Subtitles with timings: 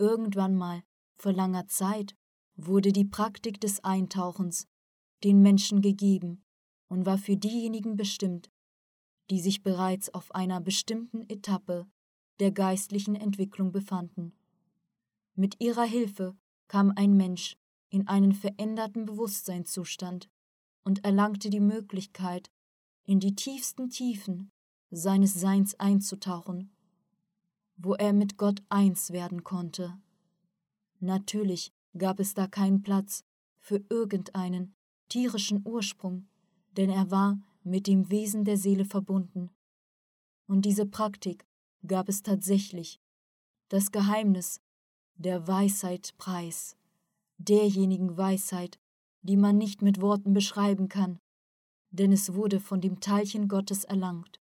[0.00, 0.82] Irgendwann mal,
[1.18, 2.16] vor langer Zeit,
[2.56, 4.66] wurde die Praktik des Eintauchens
[5.22, 6.42] den Menschen gegeben
[6.88, 8.50] und war für diejenigen bestimmt,
[9.28, 11.86] die sich bereits auf einer bestimmten Etappe
[12.38, 14.32] der geistlichen Entwicklung befanden.
[15.34, 16.34] Mit ihrer Hilfe
[16.66, 17.58] kam ein Mensch
[17.90, 20.30] in einen veränderten Bewusstseinszustand
[20.82, 22.50] und erlangte die Möglichkeit,
[23.04, 24.50] in die tiefsten Tiefen
[24.90, 26.74] seines Seins einzutauchen,
[27.82, 29.96] wo er mit Gott eins werden konnte.
[30.98, 33.24] Natürlich gab es da keinen Platz
[33.58, 34.74] für irgendeinen
[35.08, 36.28] tierischen Ursprung,
[36.76, 39.50] denn er war mit dem Wesen der Seele verbunden.
[40.46, 41.46] Und diese Praktik
[41.86, 43.00] gab es tatsächlich,
[43.68, 44.60] das Geheimnis
[45.14, 46.76] der Weisheit preis,
[47.38, 48.78] derjenigen Weisheit,
[49.22, 51.18] die man nicht mit Worten beschreiben kann,
[51.90, 54.40] denn es wurde von dem Teilchen Gottes erlangt,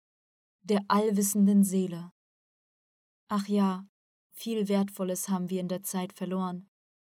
[0.63, 2.11] der allwissenden Seele.
[3.33, 3.87] Ach ja,
[4.33, 6.67] viel Wertvolles haben wir in der Zeit verloren,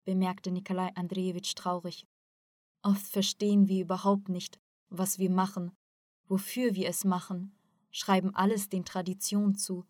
[0.04, 2.08] bemerkte Nikolai Andrejewitsch traurig.
[2.82, 5.78] Oft verstehen wir überhaupt nicht, was wir machen,
[6.28, 7.56] wofür wir es machen,
[7.92, 9.86] schreiben alles den Traditionen zu,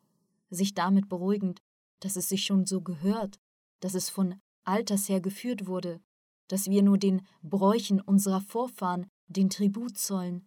[0.49, 1.61] sich damit beruhigend,
[2.01, 3.39] dass es sich schon so gehört,
[3.79, 6.01] dass es von alters her geführt wurde,
[6.49, 10.45] dass wir nur den Bräuchen unserer Vorfahren den Tribut zollen.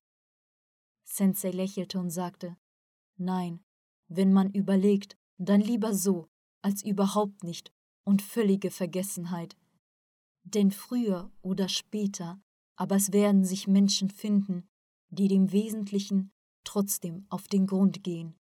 [1.04, 2.58] Sensei lächelte und sagte,
[3.16, 3.64] Nein,
[4.08, 6.28] wenn man überlegt, dann lieber so,
[6.62, 7.72] als überhaupt nicht
[8.04, 9.56] und völlige Vergessenheit.
[10.44, 12.40] Denn früher oder später,
[12.76, 14.68] aber es werden sich Menschen finden,
[15.10, 16.30] die dem Wesentlichen
[16.64, 18.36] trotzdem auf den Grund gehen.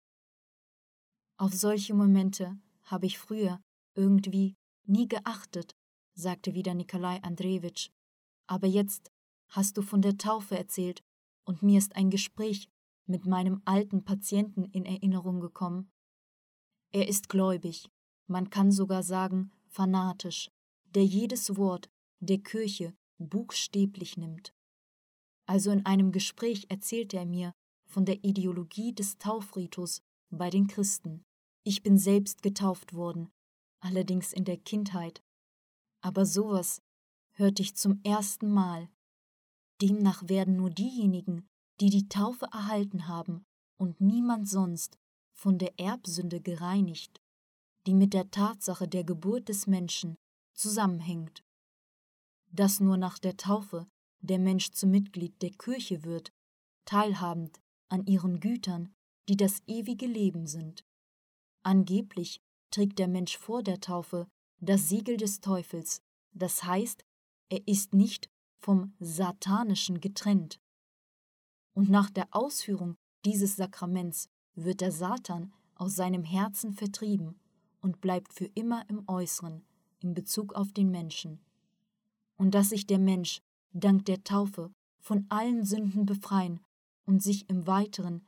[1.38, 3.60] Auf solche Momente habe ich früher
[3.94, 4.54] irgendwie
[4.86, 5.76] nie geachtet,
[6.14, 7.90] sagte wieder Nikolai Andrejewitsch.
[8.48, 9.12] Aber jetzt
[9.50, 11.02] hast du von der Taufe erzählt
[11.44, 12.68] und mir ist ein Gespräch
[13.06, 15.90] mit meinem alten Patienten in Erinnerung gekommen.
[16.92, 17.90] Er ist gläubig,
[18.26, 20.50] man kann sogar sagen fanatisch,
[20.94, 24.54] der jedes Wort der Kirche buchstäblich nimmt.
[25.46, 27.52] Also in einem Gespräch erzählte er mir
[27.86, 31.24] von der Ideologie des Taufritus bei den Christen.
[31.64, 33.30] Ich bin selbst getauft worden,
[33.80, 35.22] allerdings in der Kindheit.
[36.00, 36.82] Aber sowas
[37.32, 38.88] hörte ich zum ersten Mal.
[39.80, 41.46] Demnach werden nur diejenigen,
[41.80, 43.44] die die Taufe erhalten haben
[43.78, 44.98] und niemand sonst,
[45.38, 47.20] von der Erbsünde gereinigt,
[47.86, 50.16] die mit der Tatsache der Geburt des Menschen
[50.52, 51.44] zusammenhängt.
[52.50, 53.86] Dass nur nach der Taufe
[54.20, 56.32] der Mensch zum Mitglied der Kirche wird,
[56.84, 58.92] teilhabend an ihren Gütern,
[59.28, 60.84] die das ewige Leben sind.
[61.62, 62.40] Angeblich
[62.72, 64.26] trägt der Mensch vor der Taufe
[64.60, 67.04] das Siegel des Teufels, das heißt,
[67.48, 68.28] er ist nicht
[68.58, 70.58] vom Satanischen getrennt.
[71.74, 74.28] Und nach der Ausführung dieses Sakraments
[74.64, 77.38] wird der Satan aus seinem Herzen vertrieben
[77.80, 79.64] und bleibt für immer im Äußeren
[80.00, 81.40] in Bezug auf den Menschen.
[82.36, 83.40] Und dass sich der Mensch
[83.72, 86.60] dank der Taufe von allen Sünden befreien
[87.04, 88.26] und sich im Weiteren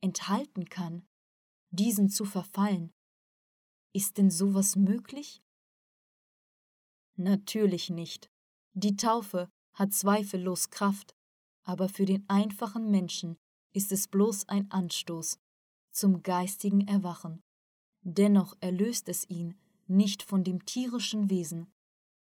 [0.00, 1.06] enthalten kann,
[1.70, 2.92] diesen zu verfallen.
[3.92, 5.42] Ist denn sowas möglich?
[7.16, 8.30] Natürlich nicht.
[8.74, 11.14] Die Taufe hat zweifellos Kraft,
[11.64, 13.36] aber für den einfachen Menschen
[13.72, 15.38] ist es bloß ein Anstoß
[15.92, 17.42] zum geistigen Erwachen.
[18.02, 19.54] Dennoch erlöst es ihn
[19.86, 21.70] nicht von dem tierischen Wesen,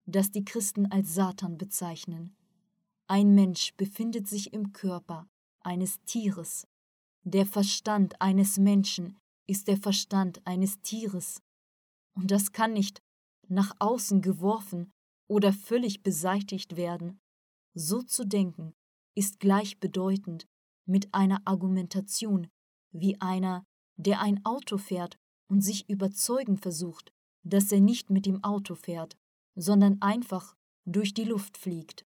[0.05, 2.35] das die Christen als Satan bezeichnen.
[3.07, 5.27] Ein Mensch befindet sich im Körper
[5.61, 6.67] eines Tieres.
[7.23, 9.17] Der Verstand eines Menschen
[9.47, 11.41] ist der Verstand eines Tieres.
[12.13, 13.01] Und das kann nicht
[13.47, 14.91] nach außen geworfen
[15.27, 17.19] oder völlig beseitigt werden.
[17.73, 18.73] So zu denken
[19.15, 20.45] ist gleichbedeutend
[20.85, 22.47] mit einer Argumentation
[22.99, 23.65] wie einer,
[23.97, 25.17] der ein Auto fährt
[25.47, 27.11] und sich überzeugen versucht,
[27.43, 29.17] dass er nicht mit dem Auto fährt,
[29.55, 32.05] sondern einfach durch die Luft fliegt.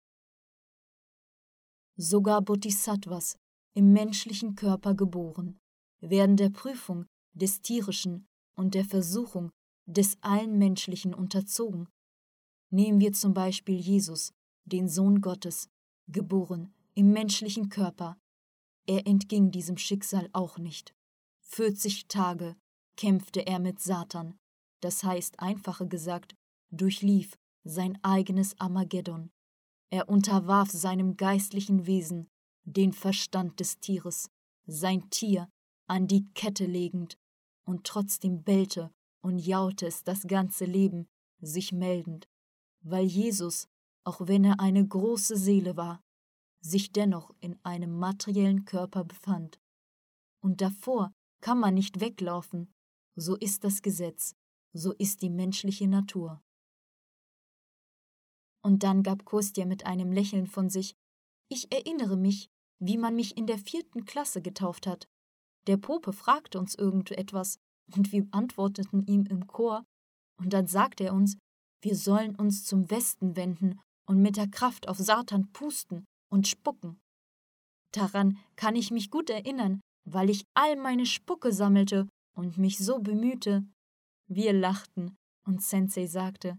[1.97, 3.37] Sogar Bodhisattvas,
[3.75, 5.59] im menschlichen Körper geboren,
[6.01, 9.51] werden der Prüfung des Tierischen und der Versuchung
[9.87, 11.89] des allen Menschlichen unterzogen.
[12.71, 14.33] Nehmen wir zum Beispiel Jesus,
[14.65, 15.69] den Sohn Gottes,
[16.09, 18.17] geboren im menschlichen Körper.
[18.87, 20.95] Er entging diesem Schicksal auch nicht.
[21.41, 22.57] 40 Tage
[22.97, 24.37] kämpfte er mit Satan,
[24.81, 26.35] das heißt einfacher gesagt,
[26.71, 29.31] durchlief sein eigenes Armageddon.
[29.91, 32.29] Er unterwarf seinem geistlichen Wesen
[32.65, 34.31] den Verstand des Tieres,
[34.67, 35.49] sein Tier
[35.87, 37.17] an die Kette legend,
[37.67, 38.91] und trotzdem bellte
[39.23, 41.07] und jaute es das ganze Leben,
[41.41, 42.29] sich meldend,
[42.83, 43.69] weil Jesus,
[44.05, 46.01] auch wenn er eine große Seele war,
[46.65, 49.61] sich dennoch in einem materiellen Körper befand.
[50.43, 52.73] Und davor kann man nicht weglaufen,
[53.17, 54.35] so ist das Gesetz,
[54.73, 56.43] so ist die menschliche Natur.
[58.63, 60.95] Und dann gab Kostja mit einem Lächeln von sich,
[61.51, 62.49] ich erinnere mich,
[62.81, 65.07] wie man mich in der vierten Klasse getauft hat.
[65.67, 67.59] Der Pope fragte uns irgendetwas,
[67.95, 69.85] und wir antworteten ihm im Chor,
[70.39, 71.37] und dann sagte er uns,
[71.83, 77.01] wir sollen uns zum Westen wenden und mit der Kraft auf Satan pusten und spucken.
[77.93, 82.99] Daran kann ich mich gut erinnern, weil ich all meine Spucke sammelte und mich so
[82.99, 83.65] bemühte.
[84.27, 85.15] Wir lachten,
[85.47, 86.59] und Sensei sagte,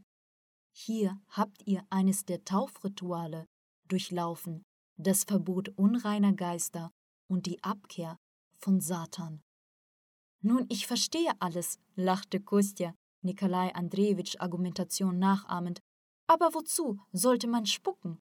[0.73, 3.47] hier habt ihr eines der Taufrituale
[3.89, 4.63] durchlaufen,
[4.97, 6.89] das Verbot unreiner Geister
[7.27, 8.15] und die Abkehr
[8.57, 9.41] von Satan.
[10.41, 12.93] Nun, ich verstehe alles, lachte Kostja,
[13.23, 15.79] Nikolai Andrejewitsch Argumentation nachahmend.
[16.27, 18.19] Aber wozu sollte man spucken?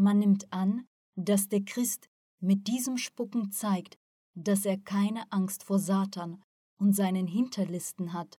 [0.00, 0.86] Man nimmt an,
[1.16, 2.08] dass der Christ
[2.38, 3.98] mit diesem Spucken zeigt,
[4.36, 6.40] dass er keine Angst vor Satan
[6.76, 8.38] und seinen Hinterlisten hat,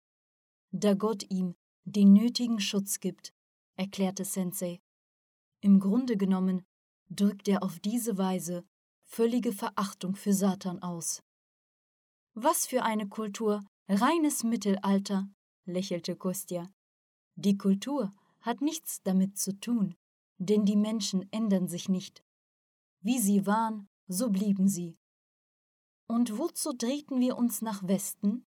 [0.70, 3.34] da Gott ihm den nötigen Schutz gibt,
[3.75, 4.78] erklärte Sensei.
[5.60, 6.62] Im Grunde genommen
[7.10, 8.64] drückt er auf diese Weise
[9.04, 11.25] völlige Verachtung für Satan aus.
[12.34, 15.28] Was für eine Kultur, reines Mittelalter,
[15.64, 16.70] lächelte Kostja.
[17.34, 18.12] Die Kultur
[18.43, 19.96] hat nichts damit zu tun,
[20.38, 22.23] denn die Menschen ändern sich nicht.
[23.00, 24.96] Wie sie waren, so blieben sie.
[26.08, 28.46] Und wozu drehten wir uns nach Westen?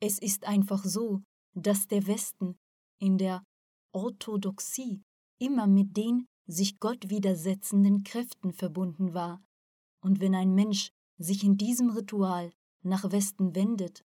[0.00, 1.22] Es ist einfach so,
[1.54, 2.56] dass der Westen
[2.98, 3.44] in der
[3.92, 5.02] Orthodoxie
[5.38, 9.42] immer mit den sich Gott widersetzenden Kräften verbunden war,
[10.00, 12.52] und wenn ein Mensch sich in diesem Ritual
[12.82, 14.04] nach Westen wendet,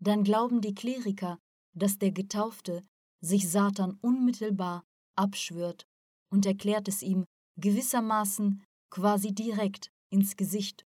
[0.00, 1.38] dann glauben die Kleriker,
[1.74, 2.84] dass der Getaufte
[3.20, 4.84] sich Satan unmittelbar
[5.16, 5.86] abschwört
[6.34, 7.24] und erklärt es ihm
[7.56, 10.84] gewissermaßen quasi direkt ins Gesicht,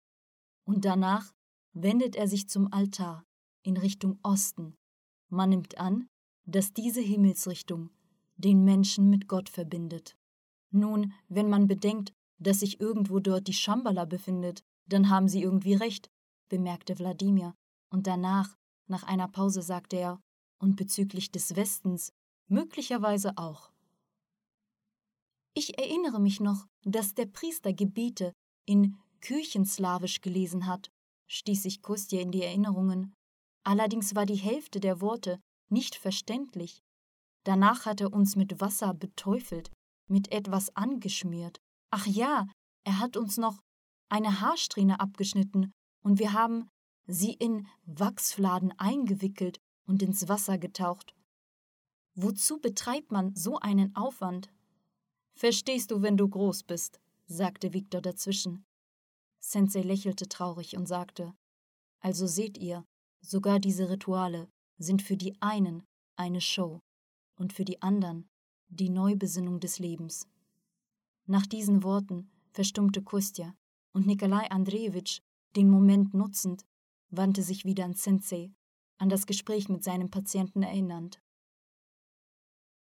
[0.66, 1.32] und danach
[1.72, 3.24] wendet er sich zum Altar
[3.62, 4.74] in Richtung Osten
[5.28, 6.08] man nimmt an,
[6.44, 7.90] dass diese Himmelsrichtung
[8.36, 10.16] den Menschen mit Gott verbindet.
[10.70, 15.74] Nun, wenn man bedenkt, dass sich irgendwo dort die Shambhala befindet, dann haben sie irgendwie
[15.74, 16.08] recht,
[16.48, 17.54] bemerkte Wladimir,
[17.90, 18.54] und danach,
[18.88, 20.20] nach einer Pause, sagte er,
[20.58, 22.12] und bezüglich des Westens
[22.48, 23.72] möglicherweise auch.
[25.56, 28.32] Ich erinnere mich noch, dass der Priester Gebete
[28.66, 30.90] in Küchenslawisch gelesen hat,
[31.28, 33.16] stieß sich Kostja in die Erinnerungen,
[33.66, 36.84] Allerdings war die Hälfte der Worte nicht verständlich.
[37.42, 39.72] Danach hat er uns mit Wasser beteufelt,
[40.08, 41.58] mit etwas angeschmiert.
[41.90, 42.46] Ach ja,
[42.84, 43.58] er hat uns noch
[44.08, 45.72] eine Haarsträhne abgeschnitten
[46.04, 46.68] und wir haben
[47.08, 49.58] sie in Wachsfladen eingewickelt
[49.88, 51.16] und ins Wasser getaucht.
[52.14, 54.48] Wozu betreibt man so einen Aufwand?
[55.36, 58.64] Verstehst du, wenn du groß bist, sagte Viktor dazwischen.
[59.38, 61.34] Sensei lächelte traurig und sagte:
[62.00, 62.84] Also seht ihr,
[63.28, 64.48] Sogar diese Rituale
[64.78, 65.82] sind für die einen
[66.14, 66.80] eine Show
[67.34, 68.28] und für die anderen
[68.68, 70.28] die Neubesinnung des Lebens.
[71.26, 73.52] Nach diesen Worten verstummte Kostja
[73.92, 75.22] und Nikolai Andrejewitsch,
[75.56, 76.64] den Moment nutzend,
[77.10, 78.52] wandte sich wieder an Sensei,
[78.98, 81.20] an das Gespräch mit seinem Patienten erinnernd.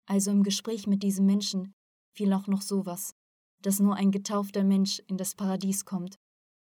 [0.06, 1.74] Also im Gespräch mit diesem Menschen
[2.14, 3.14] fiel auch noch sowas,
[3.62, 6.18] dass nur ein getaufter Mensch in das Paradies kommt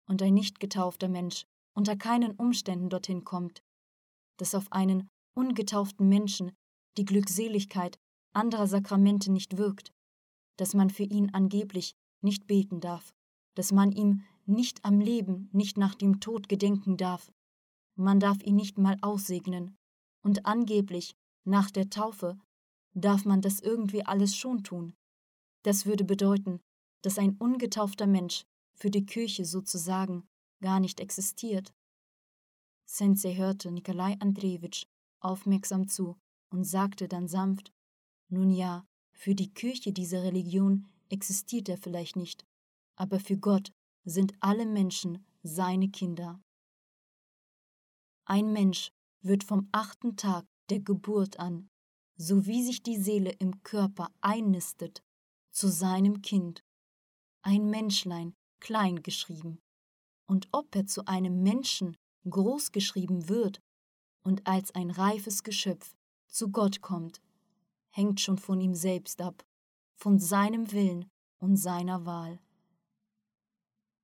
[0.07, 1.45] und ein nicht getaufter Mensch
[1.75, 3.63] unter keinen Umständen dorthin kommt,
[4.37, 6.51] dass auf einen ungetauften Menschen
[6.97, 7.97] die Glückseligkeit
[8.33, 9.91] anderer Sakramente nicht wirkt,
[10.57, 13.13] dass man für ihn angeblich nicht beten darf,
[13.55, 17.31] dass man ihm nicht am Leben, nicht nach dem Tod gedenken darf,
[17.95, 19.75] man darf ihn nicht mal aussegnen,
[20.23, 22.39] und angeblich nach der Taufe
[22.93, 24.93] darf man das irgendwie alles schon tun.
[25.63, 26.61] Das würde bedeuten,
[27.01, 30.27] dass ein ungetaufter Mensch für die Kirche sozusagen
[30.61, 31.73] gar nicht existiert.
[32.85, 34.85] Sensei hörte Nikolai Andrejewitsch
[35.19, 36.17] aufmerksam zu
[36.49, 37.71] und sagte dann sanft,
[38.29, 42.45] nun ja, für die Kirche dieser Religion existiert er vielleicht nicht,
[42.95, 43.71] aber für Gott
[44.05, 46.41] sind alle Menschen seine Kinder.
[48.25, 48.91] Ein Mensch
[49.21, 51.69] wird vom achten Tag der Geburt an,
[52.17, 55.03] so wie sich die Seele im Körper einnistet,
[55.53, 56.63] zu seinem Kind,
[57.43, 59.59] ein Menschlein klein geschrieben,
[60.25, 61.95] und ob er zu einem Menschen
[62.29, 63.61] großgeschrieben wird
[64.23, 65.95] und als ein reifes Geschöpf
[66.27, 67.21] zu Gott kommt,
[67.89, 69.45] hängt schon von ihm selbst ab,
[69.95, 72.39] von seinem Willen und seiner Wahl.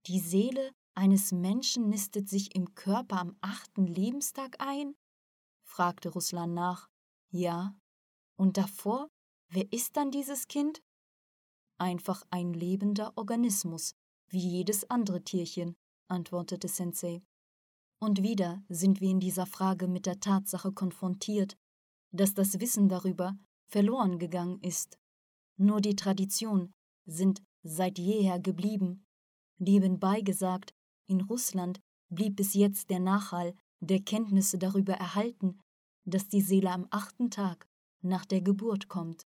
[0.05, 4.95] Die Seele eines Menschen nistet sich im Körper am achten Lebenstag ein?
[5.63, 6.89] fragte Ruslan nach.
[7.31, 7.75] Ja.
[8.35, 9.07] Und davor,
[9.49, 10.81] wer ist dann dieses Kind?
[11.79, 13.95] Einfach ein lebender Organismus,
[14.27, 15.75] wie jedes andere Tierchen,
[16.09, 17.23] antwortete Sensei.
[17.99, 21.57] Und wieder sind wir in dieser Frage mit der Tatsache konfrontiert,
[22.11, 24.99] dass das Wissen darüber verloren gegangen ist.
[25.57, 26.73] Nur die Tradition
[27.05, 29.05] sind seit jeher geblieben.
[29.57, 30.73] Nebenbei gesagt,
[31.07, 35.59] in Russland blieb bis jetzt der Nachhall der Kenntnisse darüber erhalten,
[36.05, 37.69] dass die Seele am achten Tag
[38.01, 39.28] nach der Geburt kommt.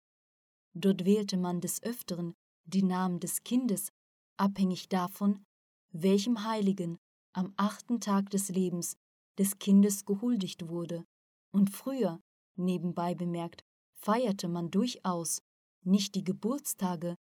[0.74, 3.92] Dort wählte man des Öfteren die Namen des Kindes,
[4.36, 5.44] abhängig davon,
[5.90, 6.98] welchem Heiligen
[7.32, 8.96] am achten Tag des Lebens
[9.38, 11.04] des Kindes gehuldigt wurde,
[11.52, 12.20] und früher,
[12.56, 13.64] nebenbei bemerkt,
[13.94, 15.42] feierte man durchaus
[15.84, 17.16] nicht die Geburtstage,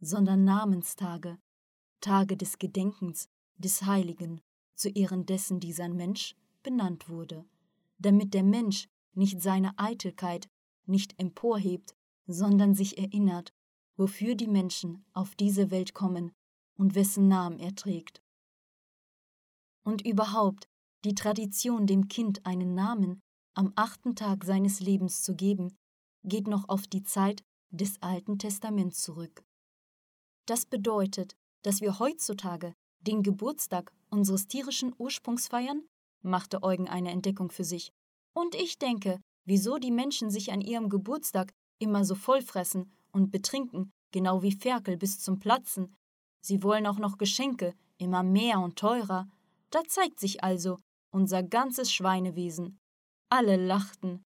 [0.00, 1.38] sondern Namenstage,
[2.00, 4.40] Tage des Gedenkens des Heiligen,
[4.74, 7.44] zu Ehren dessen dieser Mensch benannt wurde,
[7.98, 10.48] damit der Mensch nicht seine Eitelkeit
[10.86, 11.94] nicht emporhebt,
[12.26, 13.52] sondern sich erinnert,
[13.96, 16.32] wofür die Menschen auf diese Welt kommen
[16.76, 18.22] und wessen Namen er trägt.
[19.84, 20.66] Und überhaupt
[21.04, 23.20] die Tradition, dem Kind einen Namen
[23.54, 25.76] am achten Tag seines Lebens zu geben,
[26.24, 29.44] geht noch auf die Zeit des Alten Testaments zurück.
[30.46, 35.86] Das bedeutet, dass wir heutzutage den Geburtstag unseres tierischen Ursprungs feiern?
[36.22, 37.92] machte Eugen eine Entdeckung für sich.
[38.34, 41.52] Und ich denke, wieso die Menschen sich an ihrem Geburtstag
[41.84, 45.94] immer so vollfressen und betrinken, genau wie Ferkel bis zum Platzen.
[46.40, 49.28] Sie wollen auch noch Geschenke, immer mehr und teurer.
[49.70, 50.78] Da zeigt sich also
[51.10, 52.78] unser ganzes Schweinewesen.
[53.28, 54.22] Alle lachten.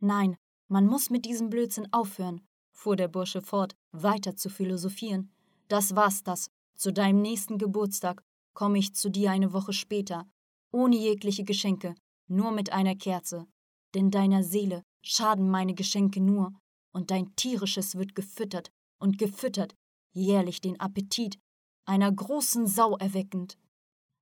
[0.00, 0.36] Nein,
[0.68, 2.40] man muss mit diesem Blödsinn aufhören,
[2.72, 5.30] fuhr der Bursche fort, weiter zu philosophieren.
[5.68, 6.48] Das war's das.
[6.76, 8.22] Zu deinem nächsten Geburtstag
[8.54, 10.26] komme ich zu dir eine Woche später,
[10.72, 11.94] ohne jegliche Geschenke,
[12.28, 13.46] nur mit einer Kerze.
[13.94, 16.52] Denn deiner Seele schaden meine Geschenke nur,
[16.92, 19.74] und dein tierisches wird gefüttert und gefüttert,
[20.12, 21.38] jährlich den Appetit
[21.84, 23.58] einer großen Sau erweckend.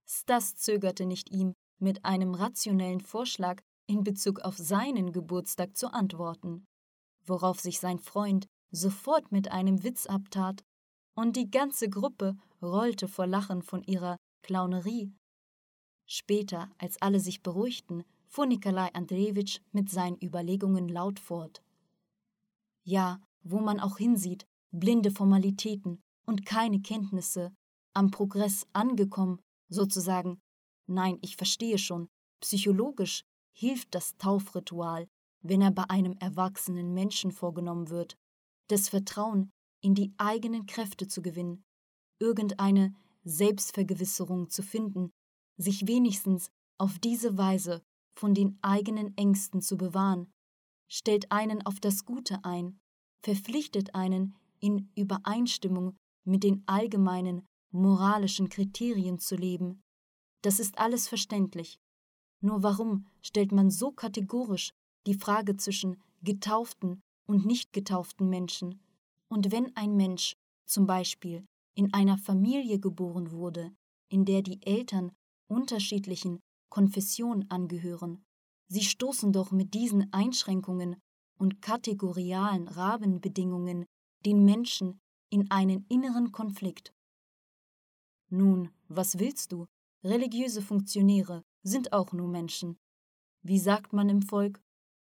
[0.09, 6.65] Stas zögerte nicht ihm, mit einem rationellen Vorschlag in Bezug auf seinen Geburtstag zu antworten,
[7.27, 10.63] worauf sich sein Freund sofort mit einem Witz abtat,
[11.15, 15.13] und die ganze Gruppe rollte vor Lachen von ihrer Clownerie.
[16.07, 21.63] Später, als alle sich beruhigten, fuhr Nikolai Andrejewitsch mit seinen Überlegungen laut fort.
[22.85, 27.53] Ja, wo man auch hinsieht, blinde Formalitäten und keine Kenntnisse,
[27.93, 30.41] am Progress angekommen, sozusagen.
[30.87, 32.09] Nein, ich verstehe schon,
[32.41, 35.09] psychologisch hilft das Taufritual,
[35.43, 38.17] wenn er bei einem erwachsenen Menschen vorgenommen wird,
[38.69, 41.65] das Vertrauen in die eigenen Kräfte zu gewinnen,
[42.19, 42.95] irgendeine
[43.25, 45.11] Selbstvergewisserung zu finden,
[45.57, 47.83] sich wenigstens auf diese Weise
[48.15, 50.31] von den eigenen Ängsten zu bewahren,
[50.91, 52.79] stellt einen auf das Gute ein,
[53.23, 59.81] verpflichtet einen in Übereinstimmung mit den allgemeinen moralischen Kriterien zu leben.
[60.43, 61.79] Das ist alles verständlich.
[62.43, 64.71] Nur warum stellt man so kategorisch
[65.07, 68.81] die Frage zwischen getauften und nicht getauften Menschen?
[69.29, 70.35] Und wenn ein Mensch
[70.67, 71.45] zum Beispiel
[71.77, 73.73] in einer Familie geboren wurde,
[74.11, 75.13] in der die Eltern
[75.49, 78.23] unterschiedlichen Konfessionen angehören,
[78.71, 80.97] sie stoßen doch mit diesen Einschränkungen
[81.39, 83.85] und kategorialen Rahmenbedingungen
[84.25, 86.95] den Menschen in einen inneren Konflikt.
[88.31, 89.67] Nun, was willst du?
[90.05, 92.77] Religiöse Funktionäre sind auch nur Menschen.
[93.43, 94.63] Wie sagt man im Volk?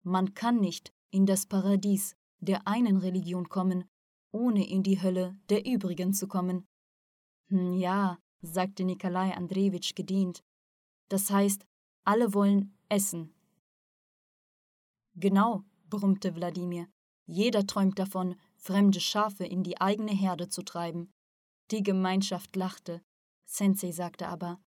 [0.02, 3.84] Man kann nicht in das Paradies der einen Religion kommen,
[4.30, 6.64] ohne in die Hölle der übrigen zu kommen.
[7.48, 10.44] Hm, ja, sagte Nikolai Andrejewitsch gedient.
[11.08, 11.66] Das heißt,
[12.04, 13.34] alle wollen essen.
[15.20, 16.86] Genau, brummte Wladimir.
[17.26, 21.10] Jeder träumt davon, fremde Schafe in die eigene Herde zu treiben.
[21.72, 23.02] Die Gemeinschaft lachte.
[23.44, 24.60] Sensei sagte aber: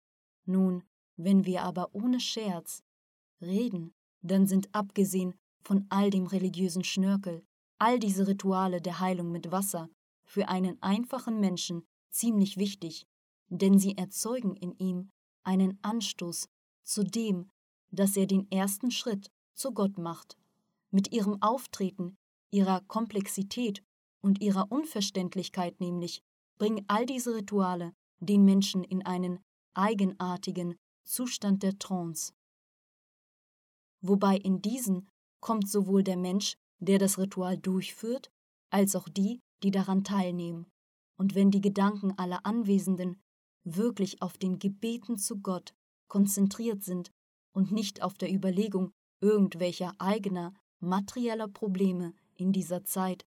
[0.46, 0.84] Nun,
[1.16, 2.82] wenn wir aber ohne Scherz
[3.42, 7.44] reden, dann sind abgesehen von all dem religiösen Schnörkel,
[7.78, 9.90] all diese Rituale der Heilung mit Wasser
[10.24, 13.06] für einen einfachen Menschen ziemlich wichtig,
[13.50, 15.10] denn sie erzeugen in ihm
[15.42, 16.48] einen Anstoß
[16.84, 17.50] zu dem,
[17.90, 20.37] dass er den ersten Schritt zu Gott macht.
[20.90, 22.16] Mit ihrem Auftreten,
[22.50, 23.84] ihrer Komplexität
[24.22, 26.22] und ihrer Unverständlichkeit nämlich
[26.58, 29.40] bringen all diese Rituale den Menschen in einen
[29.74, 32.32] eigenartigen Zustand der Trance.
[34.00, 35.08] Wobei in diesen
[35.40, 38.30] kommt sowohl der Mensch, der das Ritual durchführt,
[38.70, 40.66] als auch die, die daran teilnehmen.
[41.16, 43.20] Und wenn die Gedanken aller Anwesenden
[43.64, 45.74] wirklich auf den Gebeten zu Gott
[46.08, 47.10] konzentriert sind
[47.52, 53.24] und nicht auf der Überlegung irgendwelcher eigener materieller Probleme in dieser Zeit,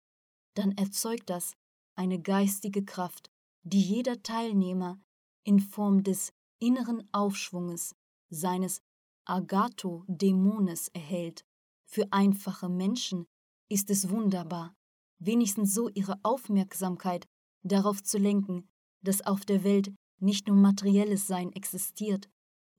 [0.55, 1.53] dann erzeugt das
[1.95, 3.29] eine geistige Kraft,
[3.63, 4.99] die jeder Teilnehmer
[5.43, 7.95] in Form des inneren Aufschwunges
[8.29, 8.81] seines
[9.25, 11.45] Agatho-Dämones erhält.
[11.85, 13.25] Für einfache Menschen
[13.69, 14.73] ist es wunderbar,
[15.19, 17.27] wenigstens so ihre Aufmerksamkeit
[17.63, 18.67] darauf zu lenken,
[19.01, 22.29] dass auf der Welt nicht nur materielles Sein existiert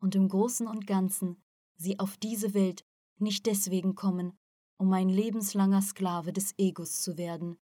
[0.00, 1.42] und im Großen und Ganzen
[1.76, 2.84] sie auf diese Welt
[3.18, 4.36] nicht deswegen kommen,
[4.82, 7.56] um ein lebenslanger Sklave des Egos zu werden.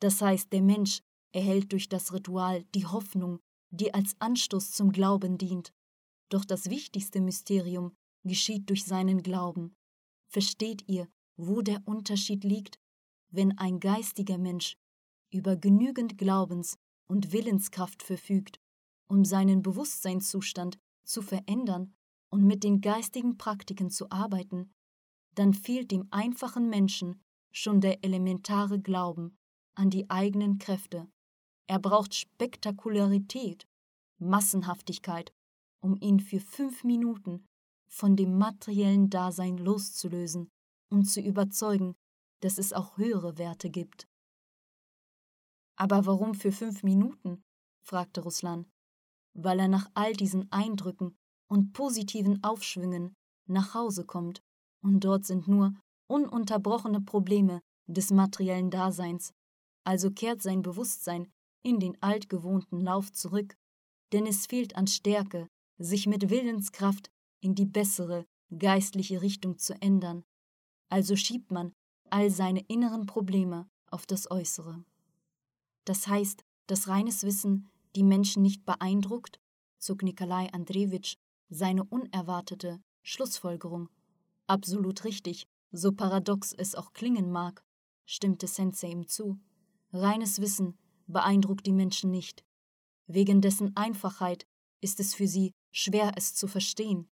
[0.00, 1.00] Das heißt, der Mensch
[1.32, 3.38] erhält durch das Ritual die Hoffnung,
[3.70, 5.72] die als Anstoß zum Glauben dient.
[6.28, 7.92] Doch das wichtigste Mysterium
[8.24, 9.76] geschieht durch seinen Glauben.
[10.26, 11.06] Versteht ihr,
[11.36, 12.80] wo der Unterschied liegt,
[13.30, 14.76] wenn ein geistiger Mensch
[15.32, 18.58] über genügend Glaubens- und Willenskraft verfügt,
[19.06, 21.94] um seinen Bewusstseinszustand zu verändern
[22.28, 24.72] und mit den geistigen Praktiken zu arbeiten,
[25.38, 29.36] dann fehlt dem einfachen Menschen schon der elementare Glauben
[29.74, 31.08] an die eigenen Kräfte.
[31.68, 33.68] Er braucht Spektakularität,
[34.18, 35.32] Massenhaftigkeit,
[35.80, 37.46] um ihn für fünf Minuten
[37.86, 40.50] von dem materiellen Dasein loszulösen
[40.90, 41.94] und zu überzeugen,
[42.40, 44.08] dass es auch höhere Werte gibt.
[45.76, 47.42] Aber warum für fünf Minuten?
[47.80, 48.66] fragte Ruslan.
[49.34, 51.16] Weil er nach all diesen Eindrücken
[51.48, 53.14] und positiven Aufschwüngen
[53.46, 54.42] nach Hause kommt,
[54.82, 55.74] und dort sind nur
[56.08, 59.32] ununterbrochene Probleme des materiellen Daseins,
[59.84, 61.28] also kehrt sein Bewusstsein
[61.62, 63.56] in den altgewohnten Lauf zurück,
[64.12, 68.24] denn es fehlt an Stärke, sich mit Willenskraft in die bessere,
[68.56, 70.24] geistliche Richtung zu ändern,
[70.88, 71.72] also schiebt man
[72.10, 74.84] all seine inneren Probleme auf das Äußere.
[75.84, 79.40] Das heißt, dass reines Wissen die Menschen nicht beeindruckt,
[79.78, 81.16] zog Nikolai Andrewitsch
[81.48, 83.88] seine unerwartete Schlussfolgerung.
[84.48, 87.62] Absolut richtig, so paradox es auch klingen mag,
[88.06, 89.38] stimmte Sensei ihm zu.
[89.92, 92.44] Reines Wissen beeindruckt die Menschen nicht.
[93.06, 94.46] Wegen dessen Einfachheit
[94.80, 97.10] ist es für sie schwer, es zu verstehen.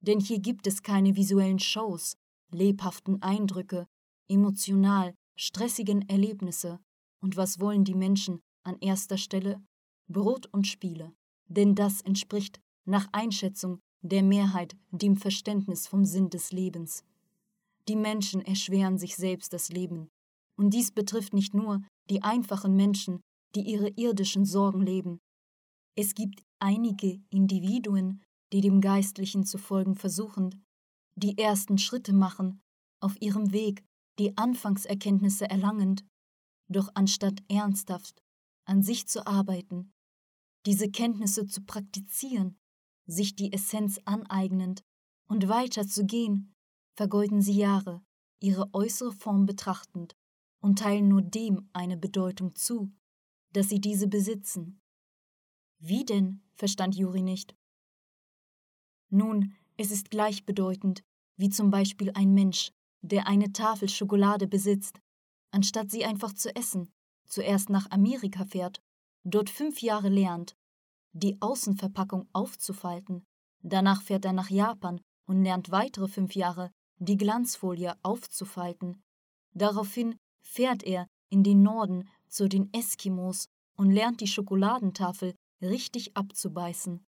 [0.00, 2.18] Denn hier gibt es keine visuellen Shows,
[2.50, 3.86] lebhaften Eindrücke,
[4.28, 6.78] emotional stressigen Erlebnisse,
[7.20, 9.64] und was wollen die Menschen an erster Stelle?
[10.08, 11.14] Brot und Spiele.
[11.48, 17.04] Denn das entspricht nach Einschätzung der Mehrheit dem Verständnis vom Sinn des Lebens.
[17.88, 20.08] Die Menschen erschweren sich selbst das Leben.
[20.58, 23.20] Und dies betrifft nicht nur die einfachen Menschen,
[23.54, 25.18] die ihre irdischen Sorgen leben.
[25.96, 30.64] Es gibt einige Individuen, die dem Geistlichen zu folgen versuchen,
[31.16, 32.60] die ersten Schritte machen,
[33.00, 33.82] auf ihrem Weg
[34.18, 36.04] die Anfangserkenntnisse erlangend
[36.68, 38.22] doch anstatt ernsthaft
[38.64, 39.92] an sich zu arbeiten,
[40.66, 42.58] diese Kenntnisse zu praktizieren,
[43.06, 44.82] sich die Essenz aneignend
[45.28, 46.54] und weiter zu gehen,
[46.94, 48.02] vergeuden sie Jahre,
[48.40, 50.16] ihre äußere Form betrachtend
[50.60, 52.92] und teilen nur dem eine Bedeutung zu,
[53.52, 54.80] dass sie diese besitzen.
[55.78, 56.42] Wie denn?
[56.54, 57.54] verstand Juri nicht.
[59.10, 61.04] Nun, es ist gleichbedeutend,
[61.36, 65.00] wie zum Beispiel ein Mensch, der eine Tafel Schokolade besitzt,
[65.50, 66.90] anstatt sie einfach zu essen,
[67.26, 68.82] zuerst nach Amerika fährt,
[69.24, 70.55] dort fünf Jahre lernt,
[71.16, 73.24] die Außenverpackung aufzufalten,
[73.62, 79.02] danach fährt er nach Japan und lernt weitere fünf Jahre, die Glanzfolie aufzufalten.
[79.54, 87.04] Daraufhin fährt er in den Norden zu den Eskimos und lernt die Schokoladentafel richtig abzubeißen.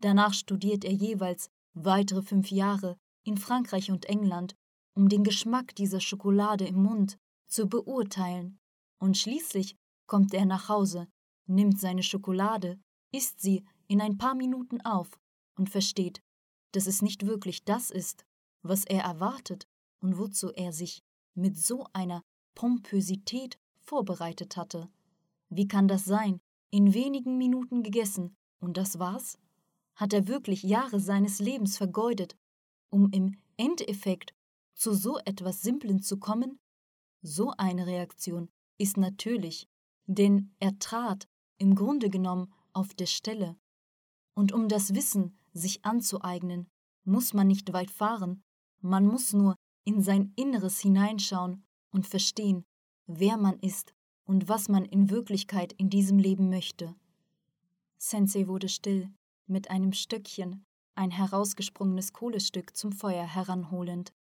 [0.00, 4.54] Danach studiert er jeweils weitere fünf Jahre in Frankreich und England,
[4.94, 8.58] um den Geschmack dieser Schokolade im Mund zu beurteilen.
[8.98, 11.08] Und schließlich kommt er nach Hause,
[11.46, 12.78] nimmt seine Schokolade,
[13.12, 15.18] isst sie in ein paar Minuten auf
[15.56, 16.22] und versteht,
[16.72, 18.24] dass es nicht wirklich das ist,
[18.62, 19.66] was er erwartet
[20.00, 21.02] und wozu er sich
[21.34, 22.22] mit so einer
[22.54, 24.88] Pompösität vorbereitet hatte.
[25.48, 26.40] Wie kann das sein?
[26.70, 29.38] In wenigen Minuten gegessen und das war's?
[29.94, 32.36] Hat er wirklich Jahre seines Lebens vergeudet,
[32.90, 34.34] um im Endeffekt
[34.74, 36.58] zu so etwas Simplen zu kommen?
[37.22, 39.68] So eine Reaktion ist natürlich,
[40.06, 43.56] denn er trat im Grunde genommen auf der Stelle.
[44.34, 46.68] Und um das Wissen sich anzueignen,
[47.04, 48.40] muss man nicht weit fahren,
[48.80, 52.64] man muss nur in sein Inneres hineinschauen und verstehen,
[53.06, 56.94] wer man ist und was man in Wirklichkeit in diesem Leben möchte.
[57.98, 59.10] Sensei wurde still,
[59.48, 60.64] mit einem Stöckchen,
[60.94, 64.12] ein herausgesprungenes Kohlestück zum Feuer heranholend.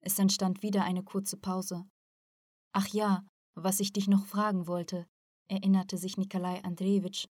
[0.00, 1.86] Es entstand wieder eine kurze Pause.
[2.72, 5.06] Ach ja, was ich dich noch fragen wollte,
[5.48, 7.26] erinnerte sich Nikolai Andrejewitsch,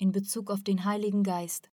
[0.00, 1.70] in Bezug auf den Heiligen Geist.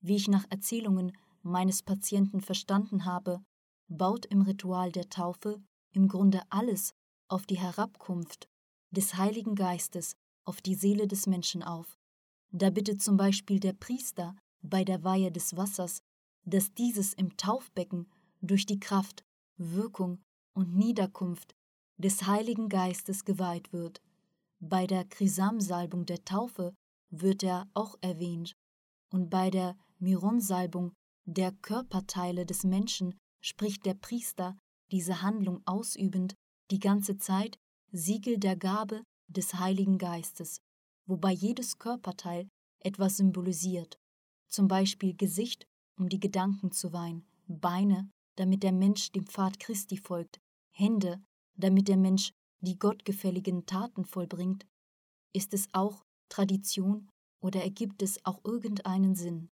[0.00, 3.40] Wie ich nach Erzählungen meines Patienten verstanden habe,
[3.88, 6.94] baut im Ritual der Taufe im Grunde alles
[7.28, 8.48] auf die Herabkunft
[8.90, 11.98] des Heiligen Geistes auf die Seele des Menschen auf.
[12.50, 16.00] Da bittet zum Beispiel der Priester bei der Weihe des Wassers
[16.48, 18.06] dass dieses im Taufbecken
[18.40, 19.22] durch die Kraft,
[19.58, 20.22] Wirkung
[20.54, 21.54] und Niederkunft
[21.98, 24.00] des Heiligen Geistes geweiht wird.
[24.58, 26.74] Bei der Krisamsalbung der Taufe
[27.10, 28.54] wird er auch erwähnt.
[29.10, 30.92] Und bei der Mironsalbung
[31.24, 34.56] der Körperteile des Menschen spricht der Priester,
[34.90, 36.34] diese Handlung ausübend,
[36.70, 37.58] die ganze Zeit
[37.92, 40.58] Siegel der Gabe des Heiligen Geistes,
[41.06, 42.48] wobei jedes Körperteil
[42.80, 43.98] etwas symbolisiert,
[44.48, 45.66] zum Beispiel Gesicht,
[45.98, 50.38] um die Gedanken zu weihen, Beine, damit der Mensch dem Pfad Christi folgt,
[50.70, 51.22] Hände,
[51.56, 54.66] damit der Mensch die gottgefälligen Taten vollbringt,
[55.32, 57.08] ist es auch Tradition
[57.40, 59.50] oder ergibt es auch irgendeinen Sinn?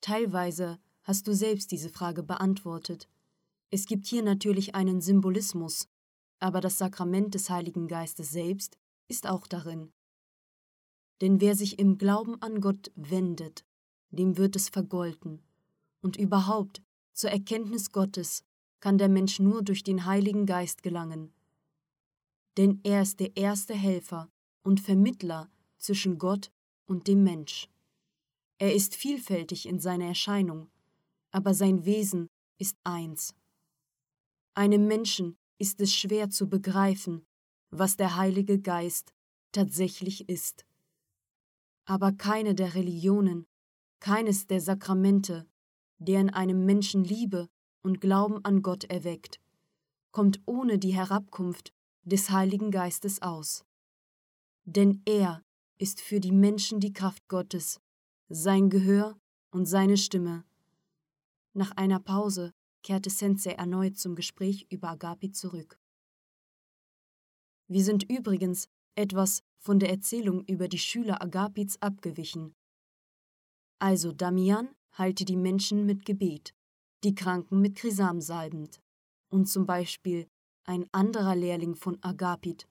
[0.00, 3.08] Teilweise hast du selbst diese Frage beantwortet.
[3.70, 5.88] Es gibt hier natürlich einen Symbolismus,
[6.38, 9.92] aber das Sakrament des Heiligen Geistes selbst ist auch darin.
[11.20, 13.64] Denn wer sich im Glauben an Gott wendet,
[14.10, 15.42] dem wird es vergolten.
[16.00, 18.44] Und überhaupt zur Erkenntnis Gottes
[18.80, 21.32] kann der Mensch nur durch den Heiligen Geist gelangen.
[22.56, 24.30] Denn er ist der erste Helfer
[24.64, 25.48] und Vermittler
[25.78, 26.50] zwischen Gott
[26.86, 27.68] und dem Mensch.
[28.58, 30.70] Er ist vielfältig in seiner Erscheinung,
[31.30, 33.34] aber sein Wesen ist eins.
[34.54, 37.24] Einem Menschen ist es schwer zu begreifen,
[37.70, 39.12] was der Heilige Geist
[39.52, 40.64] tatsächlich ist.
[41.84, 43.46] Aber keine der Religionen,
[44.00, 45.46] keines der Sakramente,
[45.98, 47.48] der in einem Menschen Liebe
[47.82, 49.40] und Glauben an Gott erweckt,
[50.12, 51.72] kommt ohne die Herabkunft
[52.04, 53.64] des Heiligen Geistes aus.
[54.64, 55.44] Denn er
[55.78, 57.80] ist für die Menschen die Kraft Gottes,
[58.28, 59.18] sein Gehör
[59.50, 60.44] und seine Stimme.
[61.52, 65.78] Nach einer Pause kehrte Sensei erneut zum Gespräch über Agapi zurück.
[67.68, 72.54] Wir sind übrigens etwas von der Erzählung über die Schüler Agapits abgewichen.
[73.78, 76.54] Also Damian heilte die Menschen mit Gebet,
[77.02, 78.80] die Kranken mit Krisam salbend.
[79.30, 80.28] Und zum Beispiel
[80.64, 82.68] ein anderer Lehrling von Agapit,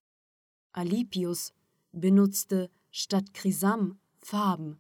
[0.72, 1.54] Alipius,
[1.94, 4.80] benutzte statt Krisam Farben.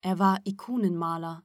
[0.00, 1.44] Er war Ikonenmaler.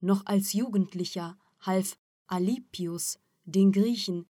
[0.00, 4.26] Noch als Jugendlicher half Alipius den Griechen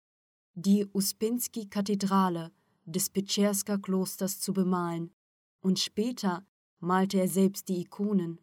[0.56, 2.52] die Uspensky-Kathedrale
[2.86, 5.12] des Petscherska-Klosters zu bemalen,
[5.62, 6.46] und später
[6.80, 8.40] malte er selbst die Ikonen.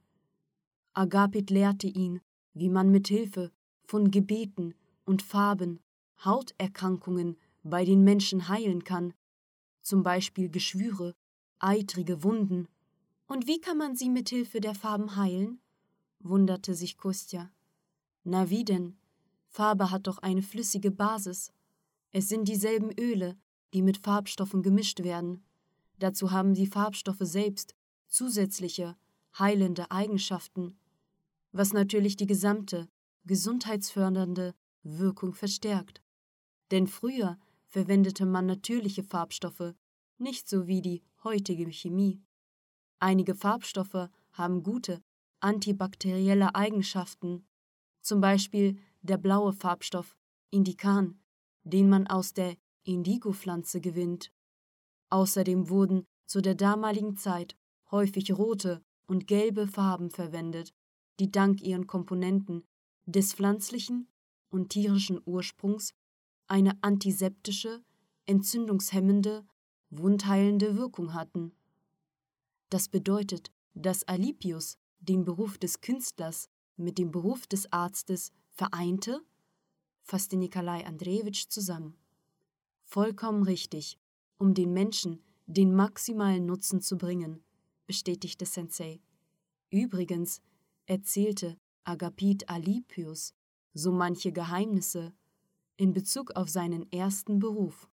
[0.95, 2.21] Agapit lehrte ihn,
[2.55, 3.51] wie man mit Hilfe
[3.85, 5.81] von Gebeten und Farben
[6.25, 9.13] Hauterkrankungen bei den Menschen heilen kann,
[9.87, 11.15] zum Beispiel Geschwüre,
[11.61, 12.67] eitrige Wunden.
[13.29, 15.61] Und wie kann man sie mit Hilfe der Farben heilen?
[16.19, 17.53] wunderte sich Kostja.
[18.25, 18.97] Na wie denn?
[19.47, 21.53] Farbe hat doch eine flüssige Basis.
[22.11, 23.37] Es sind dieselben Öle,
[23.73, 25.45] die mit Farbstoffen gemischt werden.
[26.01, 27.77] Dazu haben die Farbstoffe selbst
[28.09, 28.97] zusätzliche,
[29.39, 30.77] heilende Eigenschaften,
[31.53, 32.89] was natürlich die gesamte,
[33.25, 36.03] gesundheitsfördernde Wirkung verstärkt.
[36.73, 37.39] Denn früher
[37.77, 39.75] verwendete man natürliche Farbstoffe,
[40.17, 42.23] nicht so wie die heutige Chemie.
[43.01, 45.03] Einige Farbstoffe haben gute
[45.41, 47.47] antibakterielle Eigenschaften,
[48.01, 50.17] zum Beispiel der blaue Farbstoff
[50.49, 51.21] Indikan,
[51.65, 54.33] den man aus der Indigo-Pflanze gewinnt.
[55.11, 57.59] Außerdem wurden zu der damaligen Zeit
[57.91, 60.73] häufig rote und gelbe Farben verwendet,
[61.21, 62.65] die dank ihren Komponenten
[63.05, 64.09] des pflanzlichen
[64.49, 65.93] und tierischen Ursprungs
[66.49, 67.83] eine antiseptische,
[68.27, 69.47] entzündungshemmende,
[69.91, 71.53] wundheilende Wirkung hatten.
[72.71, 79.23] Das bedeutet, dass Alipius den Beruf des Künstlers mit dem Beruf des Arztes vereinte,
[80.03, 81.97] fasste Nikolai Andrejewitsch zusammen.
[82.85, 83.99] Vollkommen richtig,
[84.39, 87.43] um den Menschen den maximalen Nutzen zu bringen,
[87.87, 89.01] bestätigte Sensei.
[89.71, 90.43] Übrigens
[90.87, 93.35] erzählte Agapit Alipius
[93.75, 95.13] so manche Geheimnisse
[95.77, 97.89] in Bezug auf seinen ersten Beruf.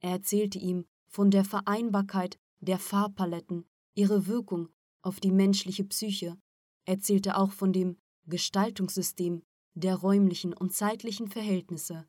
[0.00, 4.68] Er erzählte ihm von der Vereinbarkeit der Farbpaletten, ihre Wirkung
[5.02, 6.38] auf die menschliche Psyche,
[6.84, 9.42] erzählte auch von dem Gestaltungssystem
[9.74, 12.06] der räumlichen und zeitlichen Verhältnisse.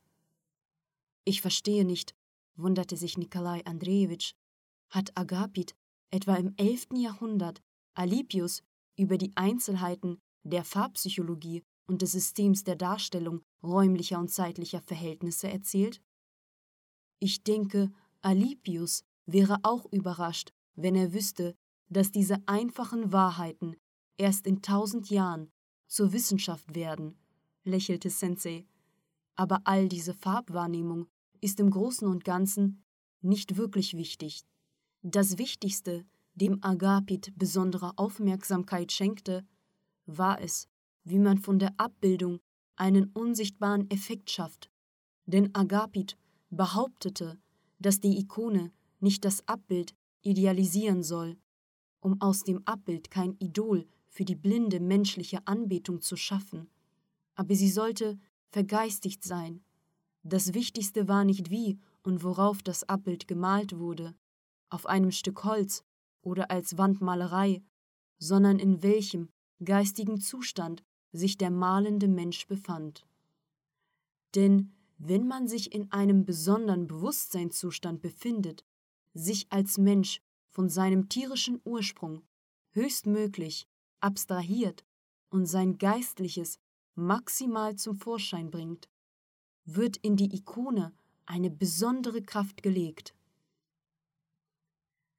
[1.24, 2.16] Ich verstehe nicht,
[2.56, 4.34] wunderte sich Nikolai Andrejewitsch,
[4.90, 5.76] hat Agapit
[6.10, 6.90] etwa im 11.
[6.96, 7.62] Jahrhundert
[7.94, 8.64] Alipius
[8.98, 16.02] über die Einzelheiten der Farbpsychologie und des Systems der Darstellung räumlicher und zeitlicher Verhältnisse erzählt?
[17.20, 21.54] Ich denke, Alipius wäre auch überrascht, wenn er wüsste,
[21.90, 23.76] dass diese einfachen Wahrheiten
[24.18, 25.52] erst in tausend Jahren
[25.88, 27.18] zur Wissenschaft werden,
[27.66, 28.66] lächelte Sensei.
[29.36, 31.08] Aber all diese Farbwahrnehmung
[31.42, 32.86] ist im Großen und Ganzen
[33.20, 34.46] nicht wirklich wichtig.
[35.02, 39.46] Das Wichtigste, dem Agapit besondere Aufmerksamkeit schenkte,
[40.06, 40.71] war es,
[41.04, 42.40] wie man von der Abbildung
[42.76, 44.70] einen unsichtbaren Effekt schafft.
[45.26, 46.18] Denn Agapit
[46.50, 47.40] behauptete,
[47.80, 51.38] dass die Ikone nicht das Abbild idealisieren soll,
[52.00, 56.70] um aus dem Abbild kein Idol für die blinde menschliche Anbetung zu schaffen,
[57.36, 59.64] aber sie sollte vergeistigt sein.
[60.24, 64.14] Das Wichtigste war nicht wie und worauf das Abbild gemalt wurde,
[64.70, 65.84] auf einem Stück Holz
[66.22, 67.64] oder als Wandmalerei,
[68.20, 69.30] sondern in welchem
[69.64, 73.06] geistigen Zustand sich der malende Mensch befand.
[74.36, 78.64] Denn wenn man sich in einem besonderen Bewusstseinszustand befindet,
[79.14, 82.22] sich als Mensch von seinem tierischen Ursprung
[82.72, 83.68] höchstmöglich
[84.00, 84.86] abstrahiert
[85.30, 86.60] und sein Geistliches
[86.96, 88.90] maximal zum Vorschein bringt,
[89.66, 90.94] wird in die Ikone
[91.26, 93.16] eine besondere Kraft gelegt.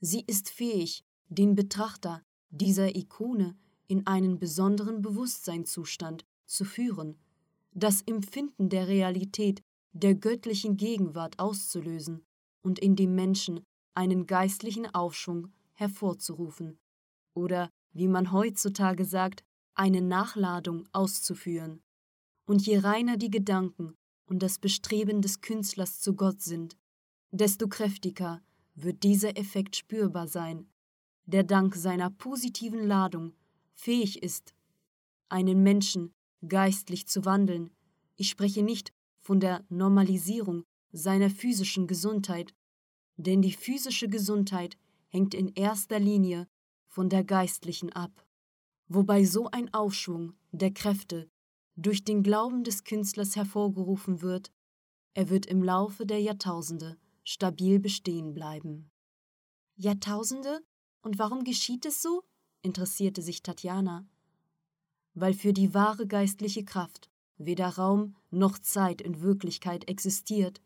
[0.01, 3.57] Sie ist fähig, den Betrachter dieser Ikone
[3.93, 7.19] in einen besonderen Bewusstseinszustand zu führen,
[7.75, 12.25] das Empfinden der Realität der göttlichen Gegenwart auszulösen
[12.63, 13.61] und in dem Menschen
[13.93, 16.79] einen geistlichen Aufschwung hervorzurufen
[17.35, 21.83] oder, wie man heutzutage sagt, eine Nachladung auszuführen.
[22.47, 26.79] Und je reiner die Gedanken und das Bestreben des Künstlers zu Gott sind,
[27.31, 28.41] desto kräftiger
[28.75, 30.71] wird dieser Effekt spürbar sein,
[31.27, 33.35] der dank seiner positiven Ladung
[33.75, 34.55] fähig ist,
[35.29, 36.13] einen Menschen
[36.47, 37.71] geistlich zu wandeln.
[38.17, 42.55] Ich spreche nicht von der Normalisierung seiner physischen Gesundheit,
[43.17, 44.77] denn die physische Gesundheit
[45.09, 46.49] hängt in erster Linie
[46.87, 48.27] von der geistlichen ab,
[48.89, 51.31] wobei so ein Aufschwung der Kräfte
[51.77, 54.53] durch den Glauben des Künstlers hervorgerufen wird,
[55.15, 58.91] er wird im Laufe der Jahrtausende stabil bestehen bleiben.
[59.77, 60.61] Jahrtausende?
[61.03, 62.23] Und warum geschieht es so?
[62.63, 64.07] Interessierte sich Tatjana.
[65.15, 70.61] Weil für die wahre geistliche Kraft weder Raum noch Zeit in Wirklichkeit existiert.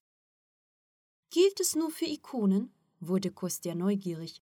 [1.31, 2.73] Gilt es nur für Ikonen?
[3.01, 4.43] wurde Kostja neugierig.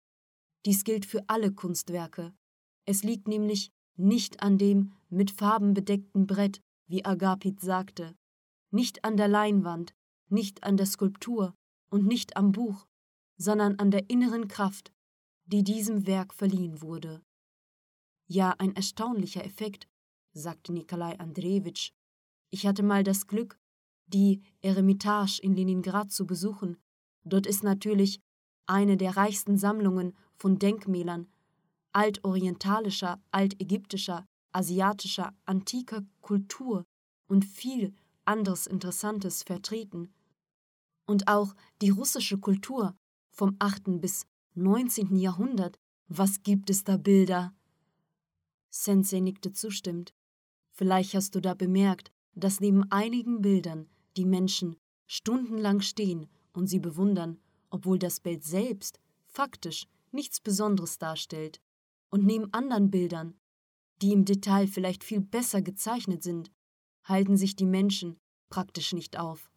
[0.65, 2.35] Dies gilt für alle Kunstwerke.
[2.87, 8.17] Es liegt nämlich nicht an dem mit Farben bedeckten Brett, wie Agapit sagte,
[8.71, 9.95] nicht an der Leinwand,
[10.29, 11.55] nicht an der Skulptur
[11.91, 12.87] und nicht am Buch,
[13.37, 14.93] sondern an der inneren Kraft,
[15.47, 17.23] die diesem Werk verliehen wurde.
[18.27, 19.89] Ja, ein erstaunlicher Effekt,
[20.33, 21.93] sagte Nikolai Andrejewitsch.
[22.51, 23.59] Ich hatte mal das Glück,
[24.07, 26.79] die Eremitage in Leningrad zu besuchen.
[27.25, 28.21] Dort ist natürlich
[28.67, 31.29] eine der reichsten Sammlungen von Denkmälern
[31.95, 36.85] altorientalischer, altägyptischer, asiatischer, antiker Kultur
[37.29, 40.13] und viel anderes Interessantes vertreten.
[41.07, 42.97] Und auch die russische Kultur
[43.31, 44.01] vom 8.
[44.01, 45.17] bis 19.
[45.17, 47.55] Jahrhundert, was gibt es da Bilder?
[48.77, 50.13] Sensei nickte zustimmend.
[50.73, 56.81] Vielleicht hast du da bemerkt, dass neben einigen Bildern die Menschen stundenlang stehen und sie
[56.81, 57.39] bewundern,
[57.71, 61.61] obwohl das Bild selbst faktisch nichts Besonderes darstellt.
[62.11, 63.39] Und neben anderen Bildern,
[64.03, 66.51] die im Detail vielleicht viel besser gezeichnet sind,
[67.05, 69.53] halten sich die Menschen praktisch nicht auf,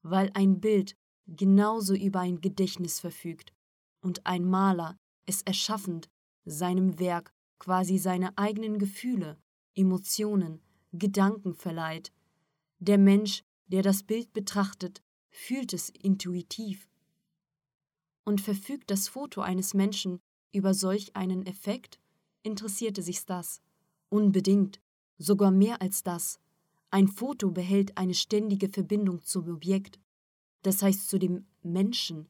[0.00, 3.52] weil ein Bild genauso über ein Gedächtnis verfügt
[4.00, 6.08] und ein Maler es erschaffend
[6.46, 9.38] seinem Werk quasi seine eigenen Gefühle,
[9.74, 10.60] Emotionen,
[10.92, 12.12] Gedanken verleiht.
[12.78, 16.88] Der Mensch, der das Bild betrachtet, fühlt es intuitiv.
[18.24, 20.20] Und verfügt das Foto eines Menschen
[20.52, 22.00] über solch einen Effekt?
[22.42, 23.60] Interessierte sich das.
[24.08, 24.80] Unbedingt,
[25.18, 26.40] sogar mehr als das.
[26.90, 29.98] Ein Foto behält eine ständige Verbindung zum Objekt,
[30.62, 32.28] das heißt zu dem Menschen.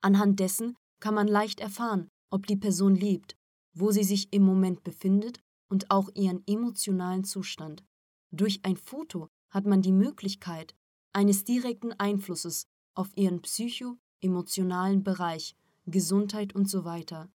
[0.00, 3.36] Anhand dessen kann man leicht erfahren, ob die Person lebt
[3.76, 7.84] wo sie sich im Moment befindet und auch ihren emotionalen Zustand.
[8.30, 10.74] Durch ein Foto hat man die Möglichkeit
[11.12, 17.30] eines direkten Einflusses auf ihren psycho-emotionalen Bereich, Gesundheit und so weiter.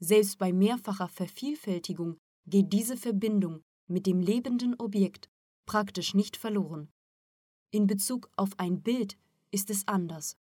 [0.00, 5.30] Selbst bei mehrfacher Vervielfältigung geht diese Verbindung mit dem lebenden Objekt
[5.66, 6.90] praktisch nicht verloren.
[7.70, 9.16] In Bezug auf ein Bild
[9.52, 10.36] ist es anders.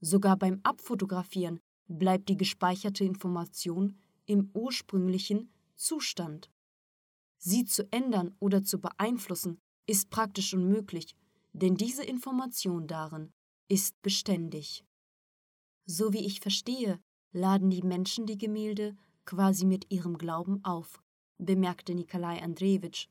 [0.00, 6.50] Sogar beim Abfotografieren bleibt die gespeicherte Information im ursprünglichen Zustand.
[7.38, 11.16] Sie zu ändern oder zu beeinflussen ist praktisch unmöglich,
[11.52, 13.32] denn diese Information darin
[13.68, 14.84] ist beständig.
[15.86, 17.00] So wie ich verstehe,
[17.32, 21.02] laden die Menschen die Gemälde quasi mit ihrem Glauben auf,
[21.38, 23.08] bemerkte Nikolai Andrejewitsch.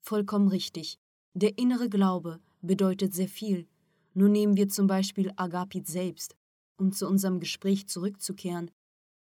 [0.00, 0.98] Vollkommen richtig.
[1.34, 3.68] Der innere Glaube bedeutet sehr viel.
[4.14, 6.36] Nun nehmen wir zum Beispiel Agapit selbst.
[6.76, 8.70] Um zu unserem Gespräch zurückzukehren,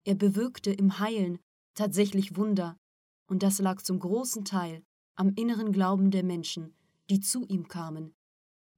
[0.06, 1.38] er bewirkte im Heilen
[1.74, 2.78] tatsächlich Wunder.
[3.28, 4.84] Und das lag zum großen Teil
[5.16, 6.74] am inneren Glauben der Menschen,
[7.10, 8.14] die zu ihm kamen,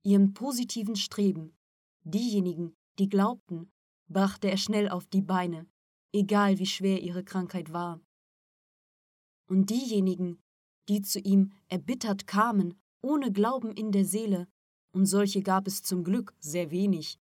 [0.03, 1.55] ihrem positiven Streben.
[2.03, 3.71] Diejenigen, die glaubten,
[4.09, 5.67] brachte er schnell auf die Beine,
[6.13, 8.01] egal wie schwer ihre Krankheit war.
[9.49, 10.41] Und diejenigen,
[10.89, 14.49] die zu ihm erbittert kamen, ohne Glauben in der Seele,
[14.93, 17.19] und solche gab es zum Glück sehr wenig,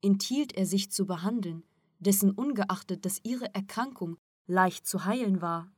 [0.00, 1.67] enthielt er sich zu behandeln,
[1.98, 5.70] dessen ungeachtet, dass ihre Erkrankung leicht zu heilen war.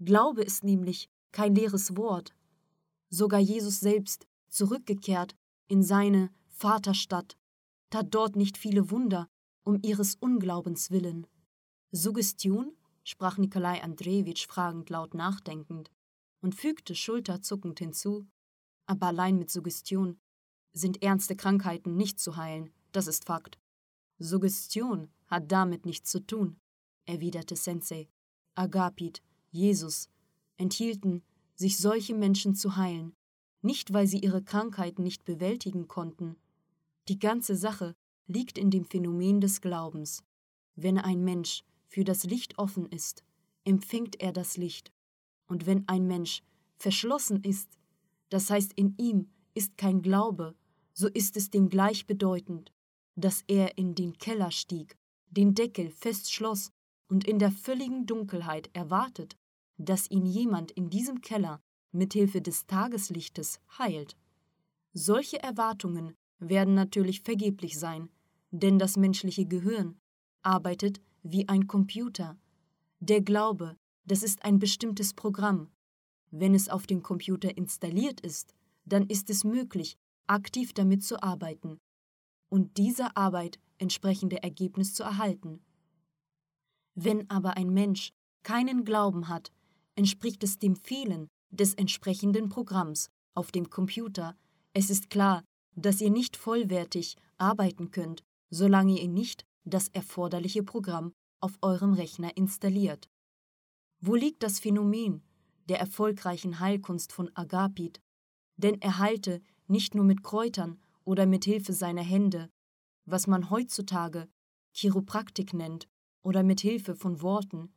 [0.00, 2.34] Glaube ist nämlich kein leeres Wort.
[3.10, 5.34] Sogar Jesus selbst, zurückgekehrt
[5.66, 7.36] in seine Vaterstadt,
[7.90, 9.28] tat dort nicht viele Wunder
[9.64, 11.26] um ihres Unglaubens willen.
[11.90, 12.74] Suggestion?
[13.04, 15.90] sprach Nikolai Andrejewitsch fragend laut nachdenkend
[16.40, 18.26] und fügte schulterzuckend hinzu,
[18.86, 20.18] aber allein mit Suggestion
[20.72, 23.58] sind ernste Krankheiten nicht zu heilen, das ist Fakt.
[24.18, 26.56] Suggestion hat damit nichts zu tun,
[27.06, 28.08] erwiderte Sensei.
[28.54, 30.08] Agapit, Jesus,
[30.56, 31.22] enthielten,
[31.54, 33.14] sich solche Menschen zu heilen,
[33.62, 36.36] nicht weil sie ihre Krankheiten nicht bewältigen konnten.
[37.08, 37.94] Die ganze Sache
[38.26, 40.22] liegt in dem Phänomen des Glaubens.
[40.76, 43.24] Wenn ein Mensch für das Licht offen ist,
[43.64, 44.92] empfängt er das Licht.
[45.46, 46.42] Und wenn ein Mensch
[46.76, 47.78] verschlossen ist,
[48.28, 50.54] das heißt in ihm ist kein Glaube,
[50.92, 52.72] so ist es dem gleichbedeutend,
[53.18, 54.96] dass er in den Keller stieg,
[55.28, 56.70] den Deckel fest schloss
[57.08, 59.36] und in der völligen Dunkelheit erwartet,
[59.76, 64.16] dass ihn jemand in diesem Keller mit Hilfe des Tageslichtes heilt.
[64.92, 68.08] Solche Erwartungen werden natürlich vergeblich sein,
[68.52, 69.98] denn das menschliche Gehirn
[70.42, 72.38] arbeitet wie ein Computer.
[73.00, 75.72] Der Glaube, das ist ein bestimmtes Programm.
[76.30, 78.54] Wenn es auf dem Computer installiert ist,
[78.84, 81.80] dann ist es möglich, aktiv damit zu arbeiten
[82.48, 85.60] und dieser Arbeit entsprechende Ergebnis zu erhalten.
[86.94, 88.10] Wenn aber ein Mensch
[88.42, 89.52] keinen Glauben hat,
[89.94, 94.36] entspricht es dem Fehlen des entsprechenden Programms auf dem Computer.
[94.72, 95.44] Es ist klar,
[95.76, 102.36] dass ihr nicht vollwertig arbeiten könnt, solange ihr nicht das erforderliche Programm auf eurem Rechner
[102.36, 103.08] installiert.
[104.00, 105.22] Wo liegt das Phänomen
[105.68, 108.00] der erfolgreichen Heilkunst von Agapit?
[108.56, 112.50] Denn er heilte nicht nur mit Kräutern oder mit Hilfe seiner Hände,
[113.06, 114.28] was man heutzutage
[114.74, 115.88] Chiropraktik nennt,
[116.22, 117.72] oder mit Hilfe von Worten.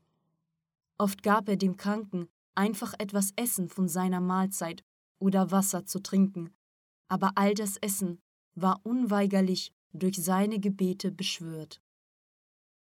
[0.97, 4.83] Oft gab er dem Kranken einfach etwas Essen von seiner Mahlzeit
[5.17, 6.53] oder Wasser zu trinken,
[7.07, 8.19] aber all das Essen
[8.53, 11.81] war unweigerlich durch seine Gebete beschwört.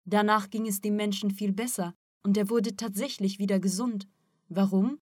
[0.05, 4.07] Danach ging es dem Menschen viel besser und er wurde tatsächlich wieder gesund.
[4.49, 4.99] Warum?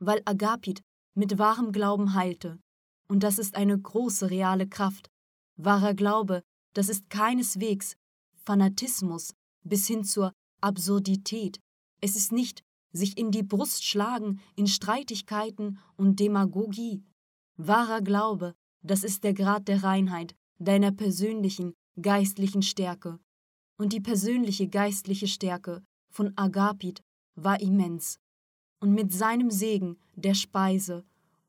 [0.00, 0.82] Weil Agapit
[1.14, 2.58] mit wahrem Glauben heilte.
[3.08, 5.10] Und das ist eine große reale Kraft.
[5.56, 7.96] Wahrer Glaube, das ist keineswegs
[8.44, 11.60] Fanatismus bis hin zur Absurdität.
[12.00, 12.62] Es ist nicht
[12.92, 17.02] sich in die Brust schlagen in Streitigkeiten und Demagogie.
[17.56, 23.18] Wahrer Glaube, das ist der Grad der Reinheit, deiner persönlichen, geistlichen Stärke.
[23.76, 27.02] Und die persönliche geistliche Stärke von Agapit
[27.34, 28.18] war immens.
[28.80, 31.04] Und mit seinem Segen der Speise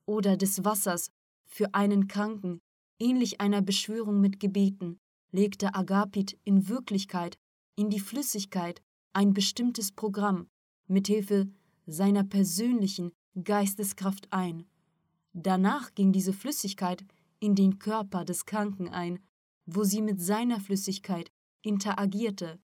[0.05, 1.11] oder des Wassers
[1.55, 2.59] für einen Kranken,
[2.99, 4.99] ähnlich einer Beschwörung mit Gebeten,
[5.31, 7.37] legte Agapit in Wirklichkeit
[7.77, 8.81] in die Flüssigkeit
[9.13, 10.49] ein bestimmtes Programm
[10.87, 11.49] mit Hilfe
[11.85, 14.65] seiner persönlichen Geisteskraft ein.
[15.31, 17.05] Danach ging diese Flüssigkeit
[17.39, 19.19] in den Körper des Kranken ein,
[19.65, 22.59] wo sie mit seiner Flüssigkeit interagierte.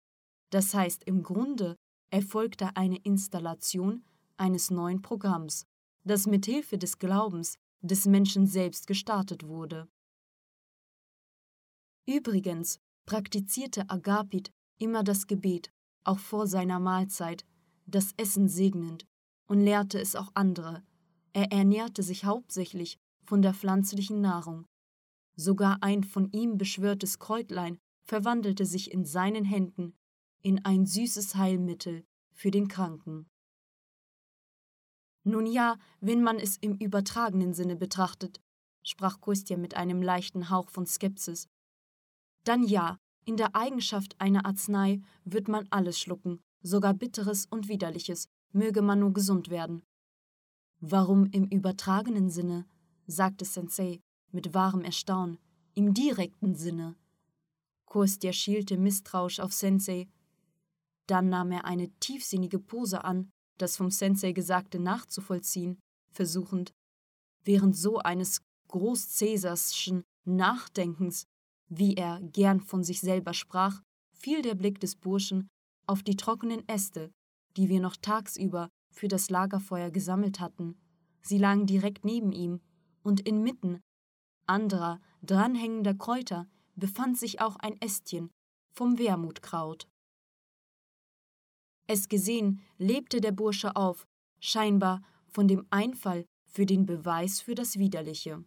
[0.49, 1.77] Das heißt, im Grunde
[2.09, 4.03] erfolgte eine Installation
[4.35, 5.65] eines neuen Programms,
[6.03, 9.87] das mit Hilfe des Glaubens des Menschen selbst gestartet wurde.
[12.07, 15.71] Übrigens praktizierte Agapit immer das Gebet,
[16.03, 17.45] auch vor seiner Mahlzeit,
[17.85, 19.05] das Essen segnend,
[19.47, 20.83] und lehrte es auch andere.
[21.33, 24.65] Er ernährte sich hauptsächlich von der pflanzlichen Nahrung.
[25.35, 29.93] Sogar ein von ihm beschwörtes Kräutlein verwandelte sich in seinen Händen
[30.41, 32.03] in ein süßes Heilmittel
[32.33, 33.27] für den Kranken.
[35.23, 38.41] Nun ja, wenn man es im übertragenen Sinne betrachtet,
[38.83, 41.47] sprach Kostja mit einem leichten Hauch von Skepsis,
[42.43, 48.27] dann ja, in der Eigenschaft einer Arznei wird man alles schlucken, sogar Bitteres und Widerliches,
[48.51, 49.83] möge man nur gesund werden.
[50.79, 52.65] Warum im übertragenen Sinne?
[53.05, 54.01] sagte Sensei
[54.31, 55.37] mit wahrem Erstaunen.
[55.73, 56.95] Im direkten Sinne.
[57.85, 60.07] Kostja schielte misstrauisch auf Sensei.
[61.07, 63.29] Dann nahm er eine tiefsinnige Pose an,
[63.61, 65.79] das vom Sensei Gesagte nachzuvollziehen,
[66.11, 66.71] versuchend.
[67.43, 71.25] Während so eines Großcäsarschen Nachdenkens,
[71.67, 73.81] wie er gern von sich selber sprach,
[74.13, 75.47] fiel der Blick des Burschen
[75.87, 77.11] auf die trockenen Äste,
[77.57, 80.77] die wir noch tagsüber für das Lagerfeuer gesammelt hatten.
[81.21, 82.61] Sie lagen direkt neben ihm,
[83.03, 83.81] und inmitten
[84.45, 88.31] anderer, dranhängender Kräuter befand sich auch ein Ästchen
[88.73, 89.87] vom Wermutkraut.
[91.93, 94.07] Es gesehen, lebte der Bursche auf,
[94.39, 98.45] scheinbar von dem Einfall für den Beweis für das Widerliche.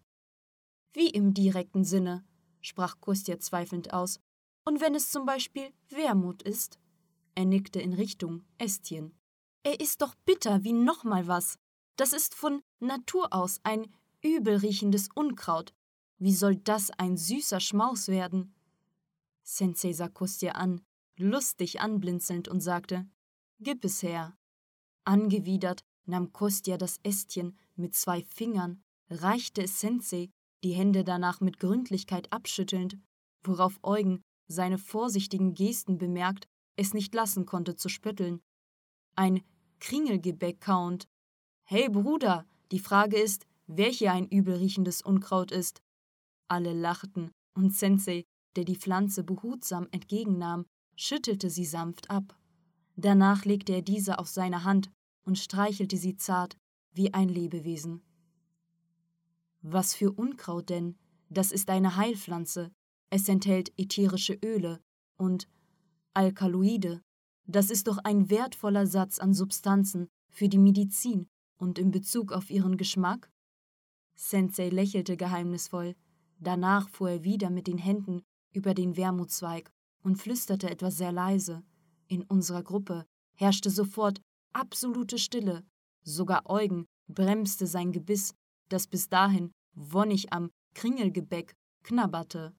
[0.95, 2.25] Wie im direkten Sinne,
[2.63, 4.19] sprach Kostja zweifelnd aus.
[4.65, 6.79] Und wenn es zum Beispiel Wermut ist?
[7.35, 9.15] Er nickte in Richtung Ästchen.
[9.63, 11.59] Er ist doch bitter wie nochmal was.
[11.97, 15.75] Das ist von Natur aus ein übelriechendes Unkraut.
[16.17, 18.55] Wie soll das ein süßer Schmaus werden?
[19.43, 20.81] Sensei sah Kostja an,
[21.19, 23.07] lustig anblinzelnd und sagte:
[23.65, 24.37] Gib es her.
[25.05, 30.29] Angewidert nahm Kostja das Ästchen mit zwei Fingern, reichte es Sensei,
[30.63, 32.99] die Hände danach mit Gründlichkeit abschüttelnd,
[33.43, 36.47] worauf Eugen seine vorsichtigen Gesten bemerkt,
[36.77, 38.43] es nicht lassen konnte zu spötteln.
[39.17, 39.43] Ein
[39.81, 41.09] Kringelgebäck kauend.
[41.67, 45.81] Hey Bruder, die Frage ist, wer hier ein übelriechendes Unkraut ist.
[46.49, 48.25] Alle lachten, und Sensei,
[48.57, 52.39] der die Pflanze behutsam entgegennahm, schüttelte sie sanft ab.
[52.97, 54.91] Danach legte er diese auf seine Hand
[55.25, 56.57] und streichelte sie zart
[56.93, 58.03] wie ein Lebewesen.
[59.63, 60.97] Was für Unkraut denn?
[61.29, 62.71] Das ist eine Heilpflanze.
[63.11, 64.81] Es enthält ätherische Öle
[65.17, 65.49] und
[66.13, 67.03] Alkaloide.
[67.47, 71.27] Das ist doch ein wertvoller Satz an Substanzen für die Medizin
[71.59, 73.31] und in Bezug auf ihren Geschmack?
[74.15, 75.95] Sensei lächelte geheimnisvoll.
[76.39, 78.23] Danach fuhr er wieder mit den Händen
[78.53, 79.71] über den Wermutzweig
[80.03, 81.65] und flüsterte etwas sehr leise.
[82.09, 84.21] In unserer Gruppe herrschte sofort
[84.53, 85.65] absolute Stille.
[86.03, 88.35] Sogar Eugen bremste sein Gebiss,
[88.69, 92.55] das bis dahin wonnig am Kringelgebäck knabberte.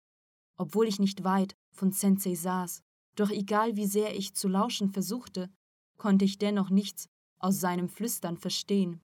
[0.57, 2.81] Obwohl ich nicht weit von Sensei saß,
[3.15, 5.49] doch egal wie sehr ich zu lauschen versuchte,
[5.97, 7.07] konnte ich dennoch nichts
[7.39, 9.01] aus seinem Flüstern verstehen.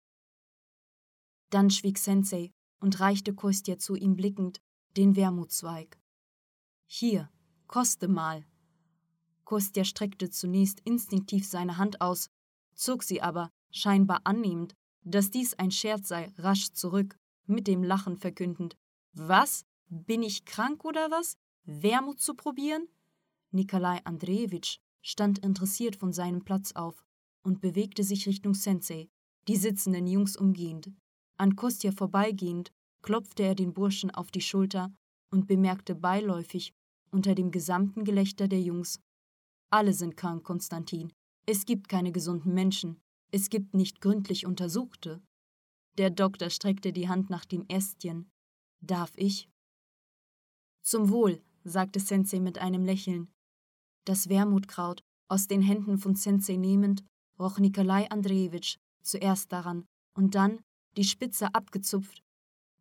[1.50, 4.62] Dann schwieg Sensei und reichte Kostja zu ihm blickend
[4.98, 6.00] den Wermutzweig.
[6.88, 7.30] Hier,
[7.68, 8.46] koste mal.
[9.52, 12.30] Kostja streckte zunächst instinktiv seine Hand aus,
[12.74, 18.16] zog sie aber, scheinbar annehmend, dass dies ein Scherz sei, rasch zurück, mit dem Lachen
[18.16, 18.78] verkündend.
[19.12, 19.66] Was?
[19.90, 21.36] Bin ich krank oder was?
[21.66, 22.88] Wermut zu probieren?
[23.52, 27.04] Nikolai Andrejewitsch stand interessiert von seinem Platz auf
[27.44, 29.10] und bewegte sich Richtung Sensei,
[29.50, 30.94] die sitzenden Jungs umgehend.
[31.36, 32.72] An Kostja vorbeigehend,
[33.02, 34.94] klopfte er den Burschen auf die Schulter
[35.30, 36.72] und bemerkte beiläufig
[37.12, 39.02] unter dem gesamten Gelächter der Jungs:
[39.74, 41.14] Alle sind krank, Konstantin.
[41.46, 43.02] Es gibt keine gesunden Menschen.
[43.32, 45.22] Es gibt nicht gründlich Untersuchte.
[45.98, 48.30] Der Doktor streckte die Hand nach dem Ästchen.
[48.82, 49.50] Darf ich?
[50.82, 53.32] Zum Wohl, sagte Sensei mit einem Lächeln.
[54.04, 57.06] Das Wermutkraut aus den Händen von Sensei nehmend,
[57.40, 60.60] roch Nikolai Andrejewitsch zuerst daran und dann
[60.98, 62.22] die Spitze abgezupft,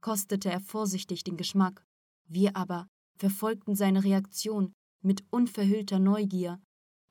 [0.01, 1.87] kostete er vorsichtig den Geschmack.
[2.27, 4.73] Wir aber verfolgten seine Reaktion
[5.03, 6.61] mit unverhüllter Neugier,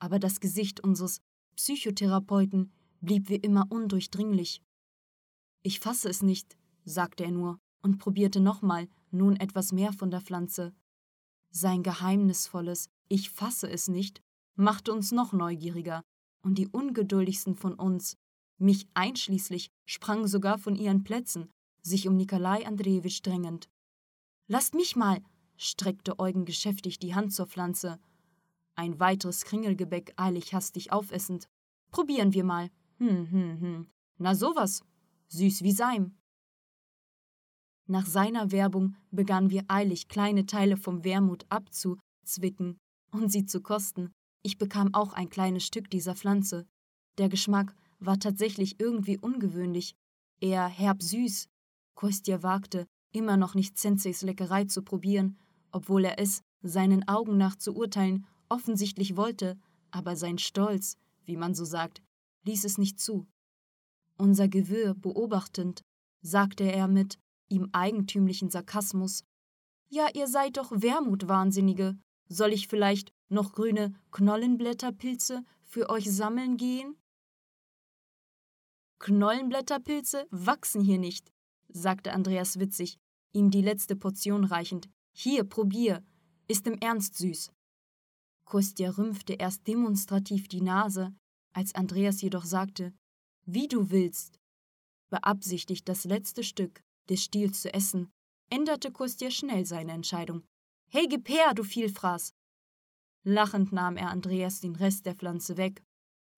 [0.00, 1.20] aber das Gesicht unseres
[1.54, 4.60] Psychotherapeuten blieb wie immer undurchdringlich.
[5.62, 10.20] Ich fasse es nicht, sagte er nur und probierte nochmal nun etwas mehr von der
[10.20, 10.74] Pflanze.
[11.50, 14.20] Sein geheimnisvolles Ich fasse es nicht
[14.60, 16.02] machte uns noch neugieriger,
[16.42, 18.16] und die ungeduldigsten von uns
[18.58, 21.50] mich einschließlich, sprangen sogar von ihren Plätzen,
[21.82, 23.70] sich um Nikolai Andrejewitsch drängend.
[24.48, 25.22] Lasst mich mal,
[25.56, 27.98] streckte Eugen geschäftig die Hand zur Pflanze.
[28.80, 31.50] Ein weiteres Kringelgebäck eilig hastig aufessend.
[31.90, 32.70] Probieren wir mal.
[32.96, 33.86] Hm, hm, hm.
[34.16, 34.82] Na sowas.
[35.28, 36.16] Süß wie Seim.
[37.86, 42.78] Nach seiner Werbung begannen wir eilig, kleine Teile vom Wermut abzuzwicken
[43.12, 44.12] und sie zu kosten.
[44.42, 46.66] Ich bekam auch ein kleines Stück dieser Pflanze.
[47.18, 49.94] Der Geschmack war tatsächlich irgendwie ungewöhnlich,
[50.40, 51.50] eher herb süß.
[51.96, 55.36] Kostja wagte, immer noch nicht Senseis Leckerei zu probieren,
[55.70, 59.58] obwohl er es, seinen Augen nach zu urteilen, offensichtlich wollte,
[59.90, 62.02] aber sein Stolz, wie man so sagt,
[62.44, 63.26] ließ es nicht zu.
[64.16, 65.82] Unser Gewirr beobachtend,
[66.20, 69.24] sagte er mit ihm eigentümlichen Sarkasmus:
[69.88, 71.98] Ja, ihr seid doch Wermutwahnsinnige.
[72.28, 76.96] Soll ich vielleicht noch grüne Knollenblätterpilze für euch sammeln gehen?
[79.00, 81.32] Knollenblätterpilze wachsen hier nicht,
[81.68, 82.98] sagte Andreas witzig,
[83.32, 84.88] ihm die letzte Portion reichend.
[85.12, 86.04] Hier, probier,
[86.46, 87.50] ist im Ernst süß.
[88.50, 91.14] Kostja rümpfte erst demonstrativ die Nase,
[91.52, 92.92] als Andreas jedoch sagte,
[93.46, 94.40] wie du willst.
[95.08, 98.10] Beabsichtigt, das letzte Stück des Stiels zu essen,
[98.50, 100.42] änderte Kostja schnell seine Entscheidung.
[100.90, 102.34] Hey, gib her, du Vielfraß!
[103.22, 105.84] Lachend nahm er Andreas den Rest der Pflanze weg.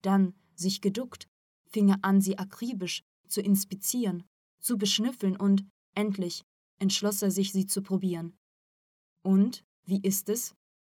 [0.03, 1.27] Dann sich geduckt,
[1.67, 4.23] fing er an, sie akribisch zu inspizieren,
[4.59, 6.43] zu beschnüffeln und, endlich,
[6.77, 8.37] entschloss er sich, sie zu probieren.
[9.23, 10.53] Und, wie ist es?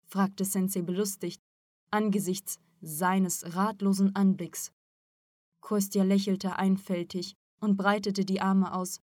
[0.08, 1.40] Fragte Sensei belustigt,
[1.90, 4.72] angesichts seines ratlosen Anblicks.
[5.60, 9.00] Kostja lächelte einfältig und breitete die Arme aus.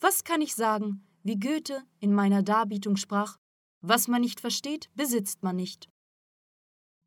[0.00, 3.38] Was kann ich sagen, wie Goethe in meiner Darbietung sprach,
[3.82, 5.88] was man nicht versteht, besitzt man nicht.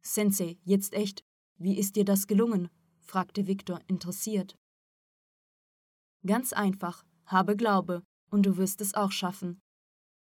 [0.02, 1.24] Sensei, jetzt echt,
[1.58, 2.70] wie ist dir das gelungen?
[3.00, 4.56] fragte Viktor interessiert.
[6.26, 9.62] Ganz einfach, habe Glaube, und du wirst es auch schaffen.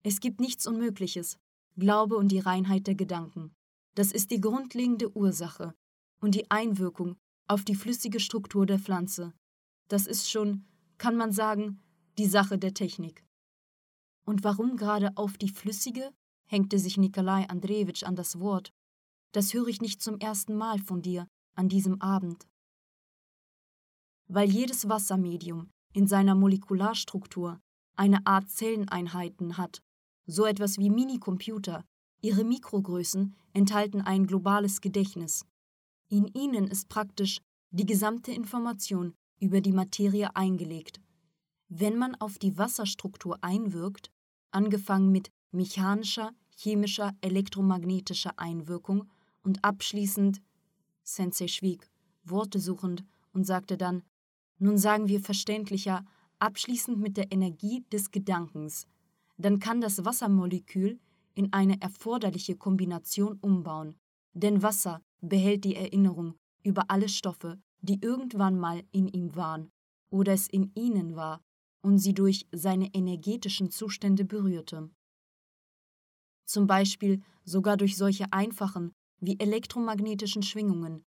[0.04, 1.38] Es gibt nichts Unmögliches,
[1.78, 3.53] Glaube und die Reinheit der Gedanken.
[3.95, 5.74] Das ist die grundlegende Ursache
[6.22, 7.17] und die Einwirkung
[7.47, 9.34] auf die flüssige Struktur der Pflanze.
[9.88, 10.65] Das ist schon,
[10.97, 11.82] kann man sagen,
[12.17, 13.26] die Sache der Technik.
[14.26, 16.13] Und warum gerade auf die flüssige?
[16.45, 18.72] hängte sich Nikolai Andrejewitsch an das Wort.
[19.32, 22.47] Das höre ich nicht zum ersten Mal von dir an diesem Abend.
[24.28, 27.59] Weil jedes Wassermedium in seiner Molekularstruktur
[27.95, 29.82] eine Art Zelleneinheiten hat,
[30.26, 31.84] so etwas wie Minicomputer,
[32.22, 35.45] ihre Mikrogrößen enthalten ein globales Gedächtnis.
[36.09, 37.41] In ihnen ist praktisch
[37.72, 40.99] die gesamte Information über die Materie eingelegt.
[41.69, 44.11] Wenn man auf die Wasserstruktur einwirkt,
[44.51, 49.09] angefangen mit mechanischer, chemischer, elektromagnetischer Einwirkung
[49.41, 50.41] und abschließend
[51.03, 51.89] Sensei schwieg,
[52.24, 53.03] Worte suchend
[53.34, 54.03] und sagte dann,
[54.59, 56.05] nun sagen wir verständlicher,
[56.39, 58.86] abschließend mit der Energie des Gedankens,
[59.42, 61.00] dann kann das Wassermolekül
[61.34, 63.96] in eine erforderliche Kombination umbauen,
[64.34, 69.72] denn Wasser behält die Erinnerung über alle Stoffe, die irgendwann mal in ihm waren
[70.12, 71.42] oder es in ihnen war
[71.82, 74.89] und sie durch seine energetischen Zustände berührte.
[76.46, 81.04] Zum Beispiel sogar durch solche einfachen wie elektromagnetischen Schwingungen.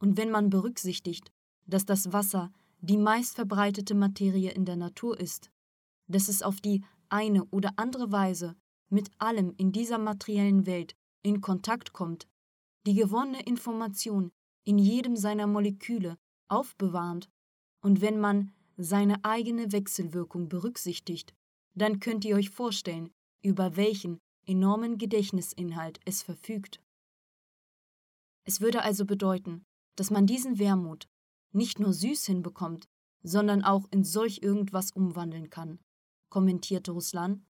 [0.00, 1.30] Und wenn man berücksichtigt,
[1.66, 5.50] dass das Wasser die meistverbreitete Materie in der Natur ist,
[6.08, 8.56] dass es auf die eine oder andere Weise
[8.88, 12.28] mit allem in dieser materiellen Welt in Kontakt kommt,
[12.86, 14.30] die gewonnene Information
[14.64, 16.16] in jedem seiner Moleküle
[16.48, 17.28] aufbewahrt,
[17.80, 21.34] und wenn man seine eigene Wechselwirkung berücksichtigt,
[21.74, 23.10] dann könnt ihr euch vorstellen,
[23.42, 26.80] über welchen enormen Gedächtnisinhalt es verfügt.
[28.44, 29.64] Es würde also bedeuten,
[29.96, 31.06] dass man diesen Wermut
[31.52, 32.86] nicht nur süß hinbekommt,
[33.22, 35.80] sondern auch in solch irgendwas umwandeln kann,
[36.36, 37.46] kommentierte Ruslan.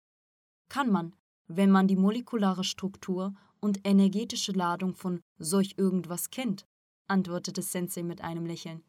[0.68, 1.16] Kann man,
[1.46, 6.66] wenn man die molekulare Struktur und energetische Ladung von solch irgendwas kennt,
[7.08, 8.82] antwortete Sensei mit einem Lächeln.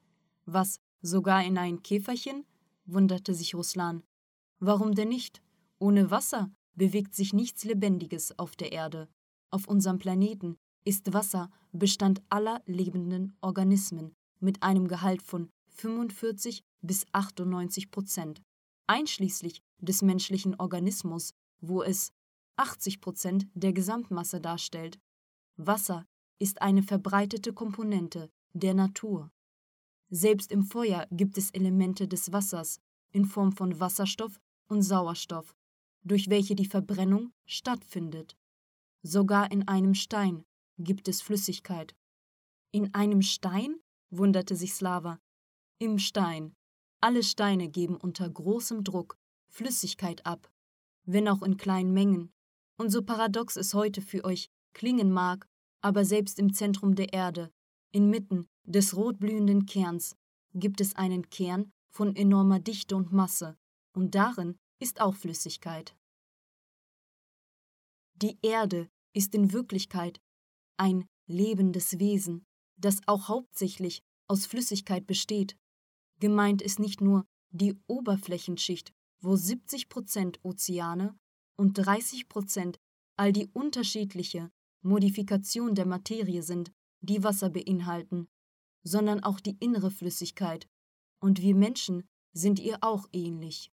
[0.43, 2.43] Was, sogar in ein Käferchen?
[2.85, 4.03] wunderte sich Ruslan.
[4.59, 5.41] Warum denn nicht?
[5.79, 9.07] Ohne Wasser bewegt sich nichts Lebendiges auf der Erde.
[9.49, 17.05] Auf unserem Planeten ist Wasser Bestand aller lebenden Organismen mit einem Gehalt von 45 bis
[17.13, 18.41] 98 Prozent,
[18.87, 22.11] einschließlich des menschlichen Organismus, wo es
[22.57, 24.99] 80 Prozent der Gesamtmasse darstellt.
[25.57, 26.05] Wasser
[26.39, 29.31] ist eine verbreitete Komponente der Natur.
[30.09, 32.79] Selbst im Feuer gibt es Elemente des Wassers
[33.11, 35.55] in Form von Wasserstoff und Sauerstoff,
[36.03, 38.37] durch welche die Verbrennung stattfindet.
[39.01, 40.45] Sogar in einem Stein
[40.77, 41.95] gibt es Flüssigkeit.
[42.71, 43.79] In einem Stein?
[44.09, 45.19] wunderte sich Slava.
[45.79, 46.55] Im Stein.
[47.05, 50.51] Alle Steine geben unter großem Druck Flüssigkeit ab,
[51.03, 52.33] wenn auch in kleinen Mengen.
[52.79, 55.47] Und so paradox es heute für euch klingen mag,
[55.81, 57.51] aber selbst im Zentrum der Erde,
[57.91, 60.15] inmitten des rotblühenden Kerns,
[60.55, 63.55] gibt es einen Kern von enormer Dichte und Masse,
[63.93, 65.95] und darin ist auch Flüssigkeit.
[68.15, 70.19] Die Erde ist in Wirklichkeit
[70.77, 72.47] ein lebendes Wesen,
[72.77, 75.55] das auch hauptsächlich aus Flüssigkeit besteht.
[76.19, 81.17] Gemeint ist nicht nur die Oberflächenschicht, wo 70 Prozent Ozeane
[81.57, 82.79] und 30 Prozent
[83.17, 84.51] all die unterschiedliche
[84.81, 88.27] Modifikation der Materie sind, die Wasser beinhalten,
[88.83, 90.67] sondern auch die innere Flüssigkeit,
[91.19, 93.71] und wir Menschen sind ihr auch ähnlich.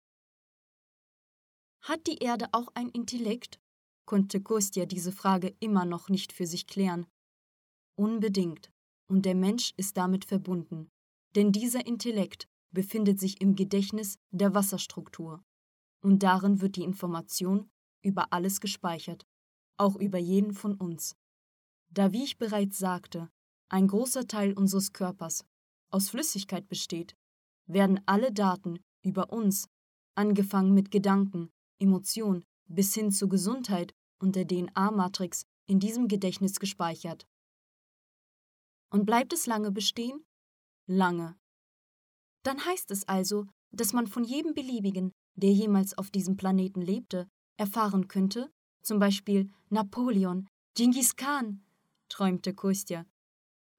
[1.82, 3.60] Hat die Erde auch ein Intellekt?
[4.04, 7.06] konnte Kostja diese Frage immer noch nicht für sich klären.
[7.94, 8.70] Unbedingt,
[9.06, 10.90] und der Mensch ist damit verbunden,
[11.34, 15.42] denn dieser Intellekt befindet sich im Gedächtnis der Wasserstruktur,
[16.00, 17.70] und darin wird die Information
[18.02, 19.26] über alles gespeichert,
[19.76, 21.16] auch über jeden von uns.
[21.90, 23.30] Da, wie ich bereits sagte,
[23.68, 25.44] ein großer Teil unseres Körpers
[25.90, 27.16] aus Flüssigkeit besteht,
[27.66, 29.68] werden alle Daten über uns,
[30.14, 37.26] angefangen mit Gedanken, Emotion bis hin zur Gesundheit und der DNA-Matrix in diesem Gedächtnis gespeichert.
[38.90, 40.24] Und bleibt es lange bestehen?
[40.90, 41.36] Lange.
[42.44, 47.28] Dann heißt es also, dass man von jedem beliebigen, der jemals auf diesem Planeten lebte,
[47.58, 48.50] erfahren könnte,
[48.82, 51.62] zum Beispiel Napoleon, Genghis Khan,
[52.08, 53.04] träumte Kostja.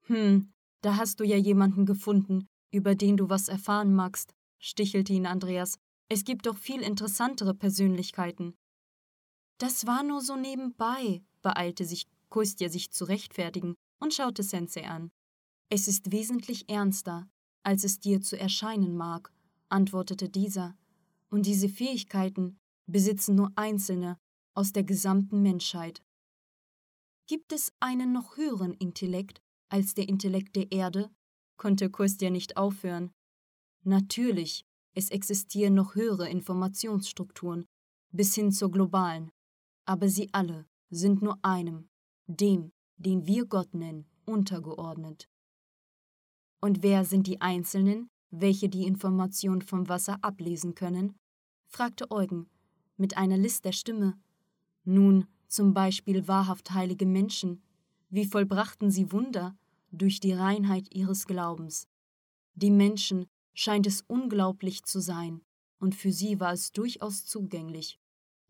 [0.06, 0.52] Hm,
[0.82, 5.78] da hast du ja jemanden gefunden, über den du was erfahren magst, stichelte ihn Andreas.
[6.08, 8.54] Es gibt doch viel interessantere Persönlichkeiten.
[9.58, 15.10] Das war nur so nebenbei, beeilte sich Kostja sich zu rechtfertigen und schaute Sensei an.
[15.72, 17.30] Es ist wesentlich ernster,
[17.62, 19.32] als es dir zu erscheinen mag,
[19.68, 20.76] antwortete dieser,
[21.30, 24.18] und diese Fähigkeiten besitzen nur Einzelne
[24.54, 26.02] aus der gesamten Menschheit.
[27.28, 31.08] Gibt es einen noch höheren Intellekt als der Intellekt der Erde?
[31.56, 33.12] konnte Kostja nicht aufhören.
[33.84, 34.64] Natürlich,
[34.96, 37.64] es existieren noch höhere Informationsstrukturen,
[38.10, 39.30] bis hin zur globalen,
[39.84, 41.88] aber sie alle sind nur einem,
[42.26, 45.29] dem, den wir Gott nennen, untergeordnet.
[46.60, 51.16] Und wer sind die Einzelnen, welche die Information vom Wasser ablesen können?
[51.66, 52.48] fragte Eugen
[52.96, 54.18] mit einer List der Stimme.
[54.84, 57.62] Nun, zum Beispiel wahrhaft heilige Menschen.
[58.10, 59.56] Wie vollbrachten sie Wunder
[59.90, 61.88] durch die Reinheit ihres Glaubens?
[62.54, 65.40] Die Menschen scheint es unglaublich zu sein,
[65.78, 67.98] und für sie war es durchaus zugänglich.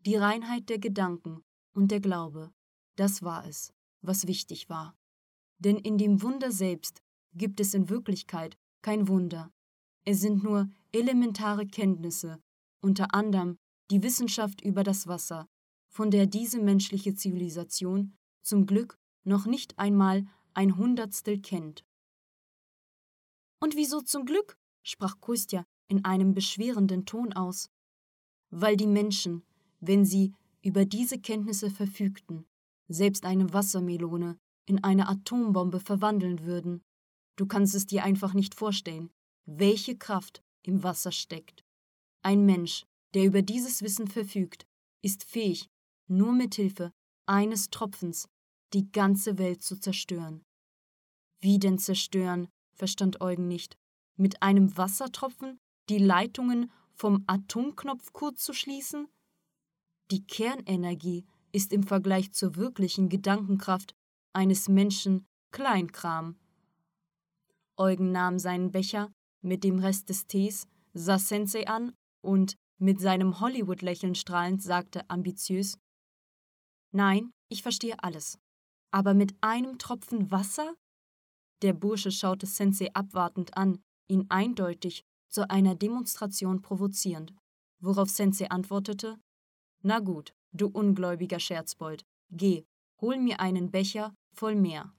[0.04, 1.42] Die Reinheit der Gedanken
[1.72, 2.50] und der Glaube,
[2.96, 4.96] das war es, was wichtig war.
[5.58, 7.02] Denn in dem Wunder selbst
[7.34, 9.50] gibt es in Wirklichkeit kein Wunder.
[10.04, 12.40] Es sind nur elementare Kenntnisse,
[12.80, 13.56] unter anderem
[13.90, 15.46] die Wissenschaft über das Wasser,
[15.88, 21.84] von der diese menschliche Zivilisation zum Glück noch nicht einmal ein Hundertstel kennt.
[23.60, 24.56] Und wieso zum Glück?
[24.82, 27.70] sprach Kostja in einem beschwerenden Ton aus.
[28.50, 29.42] Weil die Menschen,
[29.80, 32.46] wenn sie über diese Kenntnisse verfügten,
[32.88, 36.82] selbst eine Wassermelone in eine Atombombe verwandeln würden.
[37.40, 39.08] Du kannst es dir einfach nicht vorstellen,
[39.46, 41.64] welche Kraft im Wasser steckt.
[42.20, 42.84] Ein Mensch,
[43.14, 44.66] der über dieses Wissen verfügt,
[45.00, 45.70] ist fähig,
[46.06, 46.92] nur mit Hilfe
[47.24, 48.28] eines Tropfens
[48.74, 50.42] die ganze Welt zu zerstören.
[51.40, 52.50] Wie denn zerstören?
[52.74, 53.78] verstand Eugen nicht.
[54.18, 59.08] Mit einem Wassertropfen die Leitungen vom Atomknopf kurz zu schließen?
[60.10, 63.94] Die Kernenergie ist im Vergleich zur wirklichen Gedankenkraft
[64.34, 66.36] eines Menschen Kleinkram.
[67.80, 69.10] Eugen nahm seinen Becher
[69.40, 75.78] mit dem Rest des Tees, sah Sensei an und mit seinem Hollywood-Lächeln strahlend sagte ambitiös:
[76.92, 78.38] Nein, ich verstehe alles.
[78.92, 80.74] Aber mit einem Tropfen Wasser?
[81.62, 87.32] Der Bursche schaute Sensei abwartend an, ihn eindeutig zu einer Demonstration provozierend,
[87.80, 89.18] worauf Sensei antwortete:
[89.82, 92.64] Na gut, du ungläubiger Scherzbold, geh,
[93.00, 94.92] hol mir einen Becher voll Meer.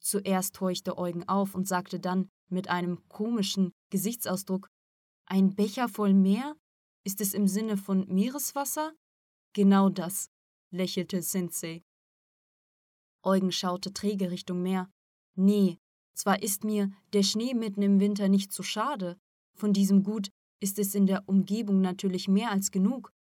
[0.00, 4.68] Zuerst horchte Eugen auf und sagte dann mit einem komischen Gesichtsausdruck:
[5.26, 6.56] Ein Becher voll Meer?
[7.04, 8.92] Ist es im Sinne von Meereswasser?
[9.54, 10.30] Genau das,
[10.70, 11.82] lächelte Sensei.
[13.22, 14.90] Eugen schaute träge Richtung Meer.
[15.36, 15.78] Nee,
[16.14, 19.18] zwar ist mir der Schnee mitten im Winter nicht zu schade,
[19.56, 20.30] von diesem Gut
[20.62, 23.12] ist es in der Umgebung natürlich mehr als genug,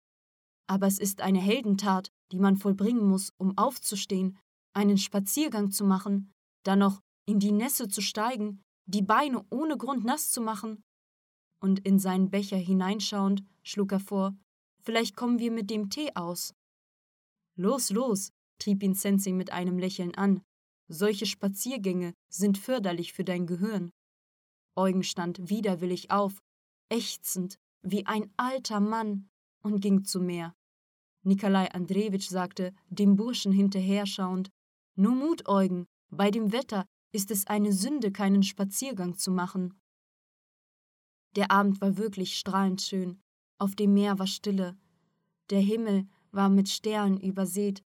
[0.68, 4.38] aber es ist eine Heldentat, die man vollbringen muss, um aufzustehen,
[4.74, 6.32] einen Spaziergang zu machen,
[6.64, 10.84] dann noch in die Nässe zu steigen, die Beine ohne Grund nass zu machen.
[11.62, 14.36] Und in seinen Becher hineinschauend schlug er vor,
[14.82, 16.54] vielleicht kommen wir mit dem Tee aus.
[17.56, 20.42] Los, los, trieb ihn Sensei mit einem Lächeln an.
[20.88, 23.92] Solche Spaziergänge sind förderlich für dein Gehirn.
[24.76, 26.42] Eugen stand widerwillig auf,
[26.90, 29.30] ächzend wie ein alter Mann,
[29.62, 30.56] und ging zum Meer.
[31.24, 34.50] Nikolai Andrewitsch sagte, dem Burschen hinterher schauend,
[34.96, 39.80] Nur Mut, Eugen, bei dem Wetter ist es eine Sünde, keinen Spaziergang zu machen.
[41.36, 43.22] Der Abend war wirklich strahlend schön,
[43.60, 44.78] auf dem Meer war Stille,
[45.50, 47.84] der Himmel war mit Sternen übersät,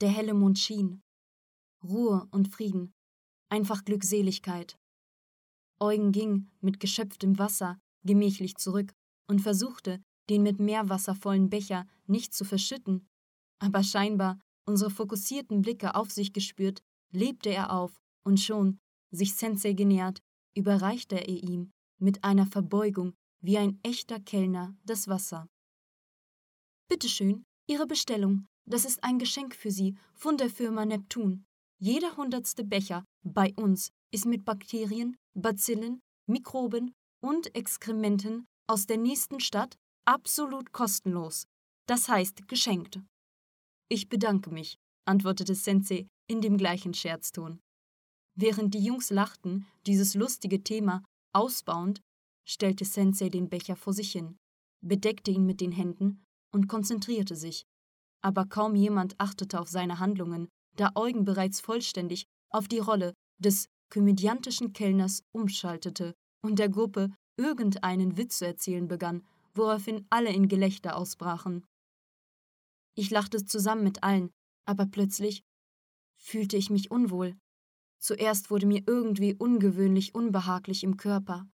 [0.00, 1.02] der helle Mond schien.
[1.82, 2.92] Ruhe und Frieden,
[3.48, 4.78] einfach Glückseligkeit.
[5.78, 8.92] Eugen ging mit geschöpftem Wasser gemächlich zurück
[9.28, 13.06] und versuchte, den mit Meerwasser vollen Becher nicht zu verschütten,
[13.58, 16.82] aber scheinbar, unsere fokussierten Blicke auf sich gespürt,
[17.16, 18.78] lebte er auf und schon,
[19.10, 20.20] sich Sensei genähert,
[20.54, 25.46] überreichte er ihm mit einer Verbeugung wie ein echter Kellner das Wasser.
[26.88, 28.46] Bitteschön, Ihre Bestellung.
[28.68, 31.44] Das ist ein Geschenk für Sie von der Firma Neptun.
[31.78, 36.92] Jeder hundertste Becher bei uns ist mit Bakterien, Bazillen, Mikroben
[37.22, 41.46] und Exkrementen aus der nächsten Stadt absolut kostenlos,
[41.86, 43.00] das heißt geschenkt.
[43.88, 47.60] Ich bedanke mich, antwortete Sensei in dem gleichen Scherzton.
[48.34, 51.02] Während die Jungs lachten, dieses lustige Thema
[51.32, 52.00] ausbauend,
[52.46, 54.36] stellte Sensei den Becher vor sich hin,
[54.82, 57.64] bedeckte ihn mit den Händen und konzentrierte sich.
[58.22, 63.66] Aber kaum jemand achtete auf seine Handlungen, da Eugen bereits vollständig auf die Rolle des
[63.90, 70.96] komödiantischen Kellners umschaltete und der Gruppe irgendeinen Witz zu erzählen begann, woraufhin alle in Gelächter
[70.96, 71.64] ausbrachen.
[72.94, 74.30] Ich lachte zusammen mit allen,
[74.66, 75.42] aber plötzlich
[76.26, 77.36] fühlte ich mich unwohl.
[77.98, 81.48] Zuerst wurde mir irgendwie ungewöhnlich unbehaglich im Körper,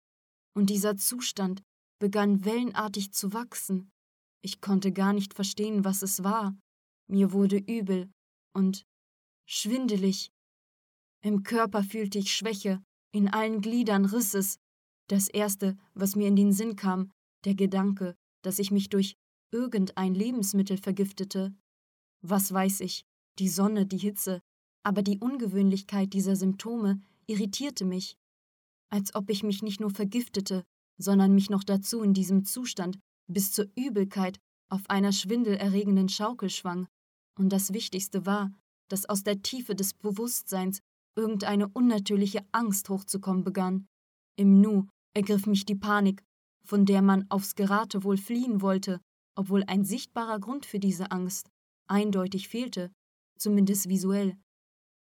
[0.54, 1.62] und dieser Zustand
[1.98, 3.90] begann wellenartig zu wachsen.
[4.42, 6.56] Ich konnte gar nicht verstehen, was es war.
[7.08, 8.10] Mir wurde übel
[8.54, 8.84] und
[9.48, 10.30] schwindelig.
[11.22, 14.58] Im Körper fühlte ich Schwäche, in allen Gliedern riss es.
[15.08, 17.10] Das Erste, was mir in den Sinn kam,
[17.44, 19.16] der Gedanke, dass ich mich durch
[19.50, 21.54] irgendein Lebensmittel vergiftete.
[22.20, 23.06] Was weiß ich,
[23.38, 24.40] die Sonne, die Hitze,
[24.82, 28.16] aber die Ungewöhnlichkeit dieser Symptome irritierte mich,
[28.90, 30.64] als ob ich mich nicht nur vergiftete,
[30.98, 32.98] sondern mich noch dazu in diesem Zustand
[33.30, 34.38] bis zur Übelkeit
[34.70, 36.86] auf einer schwindelerregenden Schaukel schwang.
[37.38, 38.52] Und das Wichtigste war,
[38.88, 40.80] dass aus der Tiefe des Bewusstseins
[41.16, 43.86] irgendeine unnatürliche Angst hochzukommen begann.
[44.36, 46.22] Im Nu ergriff mich die Panik,
[46.64, 49.00] von der man aufs Geratewohl fliehen wollte,
[49.36, 51.50] obwohl ein sichtbarer Grund für diese Angst
[51.88, 52.92] eindeutig fehlte,
[53.38, 54.36] zumindest visuell.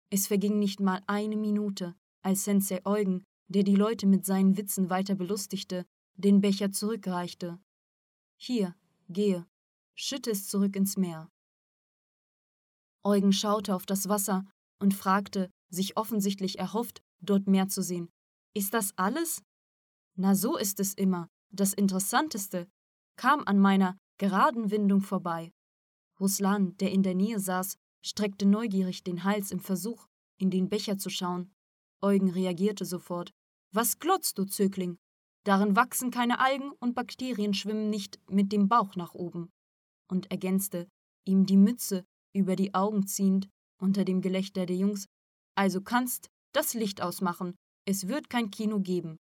[0.09, 4.89] Es verging nicht mal eine Minute, als Sensei Eugen, der die Leute mit seinen Witzen
[4.89, 5.85] weiter belustigte,
[6.15, 7.59] den Becher zurückreichte.
[8.37, 8.75] Hier,
[9.09, 9.45] gehe,
[9.95, 11.29] schütte es zurück ins Meer.
[13.03, 14.45] Eugen schaute auf das Wasser
[14.79, 18.09] und fragte, sich offensichtlich erhofft, dort mehr zu sehen.
[18.53, 19.43] Ist das alles?
[20.15, 21.27] Na, so ist es immer.
[21.51, 22.67] Das Interessanteste
[23.15, 25.51] kam an meiner geraden Windung vorbei.
[26.19, 30.07] Ruslan, der in der Nähe saß, streckte neugierig den Hals im Versuch,
[30.39, 31.51] in den Becher zu schauen.
[32.01, 33.31] Eugen reagierte sofort.
[33.73, 34.97] Was glotzt du, Zögling?
[35.43, 39.49] Darin wachsen keine Algen und Bakterien schwimmen nicht mit dem Bauch nach oben.
[40.09, 40.87] Und ergänzte,
[41.25, 45.07] ihm die Mütze über die Augen ziehend, unter dem Gelächter der Jungs.
[45.55, 47.55] Also kannst das Licht ausmachen.
[47.85, 49.17] Es wird kein Kino geben.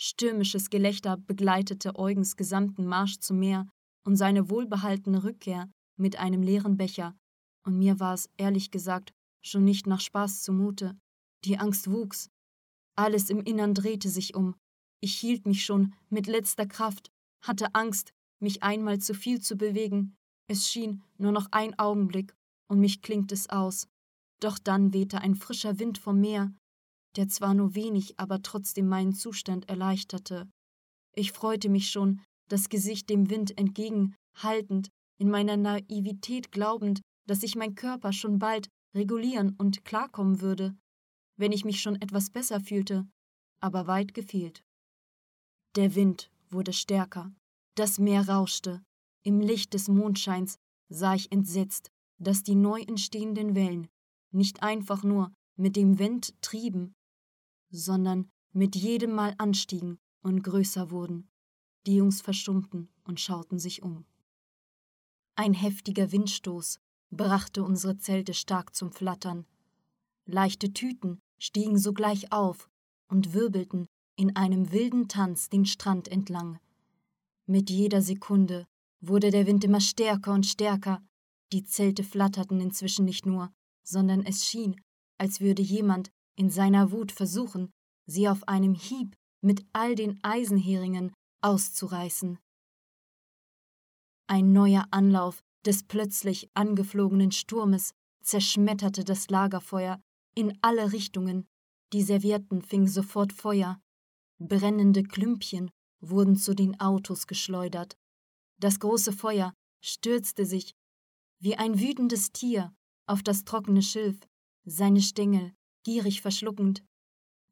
[0.00, 3.68] Stürmisches Gelächter begleitete Eugens gesamten Marsch zum Meer
[4.04, 7.16] und seine wohlbehaltene Rückkehr mit einem leeren Becher,
[7.64, 9.12] und mir war es ehrlich gesagt
[9.44, 10.96] schon nicht nach Spaß zumute.
[11.44, 12.30] Die Angst wuchs.
[12.96, 14.54] Alles im Innern drehte sich um.
[15.00, 17.10] Ich hielt mich schon mit letzter Kraft,
[17.42, 20.14] hatte Angst, mich einmal zu viel zu bewegen.
[20.46, 22.34] Es schien nur noch ein Augenblick,
[22.68, 23.88] und mich klingt es aus.
[24.40, 26.52] Doch dann wehte ein frischer Wind vom Meer,
[27.16, 30.48] der zwar nur wenig, aber trotzdem meinen Zustand erleichterte.
[31.14, 34.90] Ich freute mich schon, das Gesicht dem Wind entgegenhaltend,
[35.22, 40.76] in meiner Naivität glaubend, dass sich mein Körper schon bald regulieren und klarkommen würde,
[41.36, 43.08] wenn ich mich schon etwas besser fühlte,
[43.60, 44.64] aber weit gefehlt.
[45.76, 47.32] Der Wind wurde stärker,
[47.76, 48.82] das Meer rauschte,
[49.22, 50.56] im Licht des Mondscheins
[50.88, 53.86] sah ich entsetzt, dass die neu entstehenden Wellen
[54.32, 56.94] nicht einfach nur mit dem Wind trieben,
[57.70, 61.30] sondern mit jedem Mal anstiegen und größer wurden.
[61.86, 64.04] Die Jungs verstummten und schauten sich um.
[65.34, 66.78] Ein heftiger Windstoß
[67.10, 69.46] brachte unsere Zelte stark zum Flattern.
[70.26, 72.68] Leichte Tüten stiegen sogleich auf
[73.08, 76.58] und wirbelten in einem wilden Tanz den Strand entlang.
[77.46, 78.66] Mit jeder Sekunde
[79.00, 81.02] wurde der Wind immer stärker und stärker.
[81.52, 83.50] Die Zelte flatterten inzwischen nicht nur,
[83.84, 84.80] sondern es schien,
[85.18, 87.70] als würde jemand in seiner Wut versuchen,
[88.06, 92.38] sie auf einem Hieb mit all den Eisenheringen auszureißen.
[94.32, 100.00] Ein neuer Anlauf des plötzlich angeflogenen Sturmes zerschmetterte das Lagerfeuer
[100.34, 101.46] in alle Richtungen,
[101.92, 103.78] die Servietten fingen sofort Feuer,
[104.38, 105.70] brennende Klümpchen
[106.00, 107.98] wurden zu den Autos geschleudert.
[108.58, 109.52] Das große Feuer
[109.84, 110.72] stürzte sich
[111.38, 112.74] wie ein wütendes Tier
[113.06, 114.18] auf das trockene Schilf,
[114.64, 115.52] seine Stängel
[115.84, 116.82] gierig verschluckend.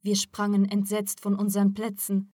[0.02, 2.30] Wir sprangen entsetzt von unseren Plätzen.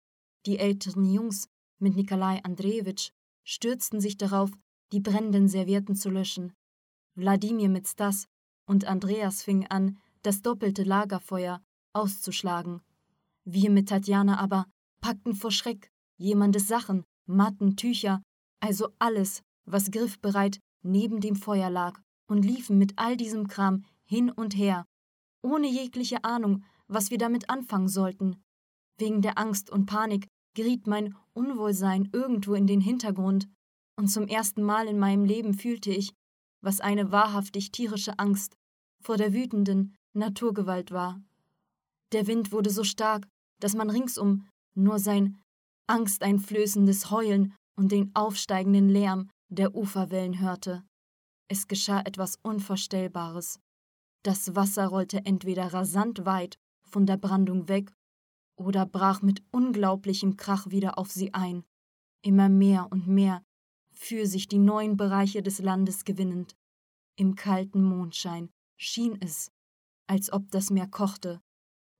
[0.45, 1.47] Die älteren Jungs
[1.79, 3.13] mit Nikolai Andrejewitsch
[3.43, 4.51] stürzten sich darauf,
[4.91, 6.53] die brennenden Servietten zu löschen.
[7.15, 8.27] Wladimir mit Stas
[8.65, 11.61] und Andreas fingen an, das doppelte Lagerfeuer
[11.93, 12.81] auszuschlagen.
[13.45, 14.65] Wir mit Tatjana aber
[15.01, 18.21] packten vor Schreck jemandes Sachen, Matten, Tücher,
[18.59, 24.29] also alles, was griffbereit neben dem Feuer lag, und liefen mit all diesem Kram hin
[24.29, 24.85] und her,
[25.41, 28.41] ohne jegliche Ahnung, was wir damit anfangen sollten.
[28.97, 33.47] Wegen der Angst und Panik geriet mein Unwohlsein irgendwo in den Hintergrund,
[33.95, 36.13] und zum ersten Mal in meinem Leben fühlte ich,
[36.61, 38.55] was eine wahrhaftig tierische Angst
[39.03, 41.21] vor der wütenden, Naturgewalt war.
[42.11, 43.27] Der Wind wurde so stark,
[43.59, 45.41] dass man ringsum nur sein
[45.87, 50.83] angsteinflößendes Heulen und den aufsteigenden Lärm der Uferwellen hörte.
[51.49, 53.59] Es geschah etwas Unvorstellbares.
[54.23, 57.91] Das Wasser rollte entweder rasant weit von der Brandung weg
[58.55, 61.63] oder brach mit unglaublichem Krach wieder auf sie ein,
[62.21, 63.43] immer mehr und mehr
[63.91, 66.55] für sich die neuen Bereiche des Landes gewinnend.
[67.15, 69.51] Im kalten Mondschein schien es,
[70.07, 71.41] als ob das Meer kochte.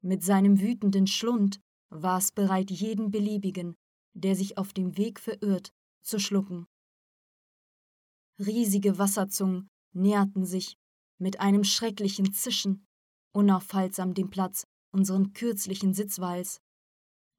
[0.01, 3.75] Mit seinem wütenden Schlund war es bereit, jeden beliebigen,
[4.13, 6.67] der sich auf dem Weg verirrt, zu schlucken.
[8.39, 10.75] Riesige Wasserzungen näherten sich
[11.19, 12.85] mit einem schrecklichen Zischen
[13.31, 16.61] unaufhaltsam dem Platz unseren kürzlichen Sitzweils.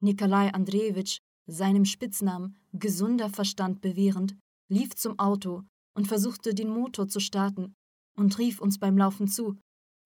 [0.01, 4.35] Nikolai Andrejewitsch, seinem Spitznamen gesunder Verstand bewährend,
[4.69, 5.63] lief zum Auto
[5.95, 7.73] und versuchte den Motor zu starten
[8.17, 9.57] und rief uns beim Laufen zu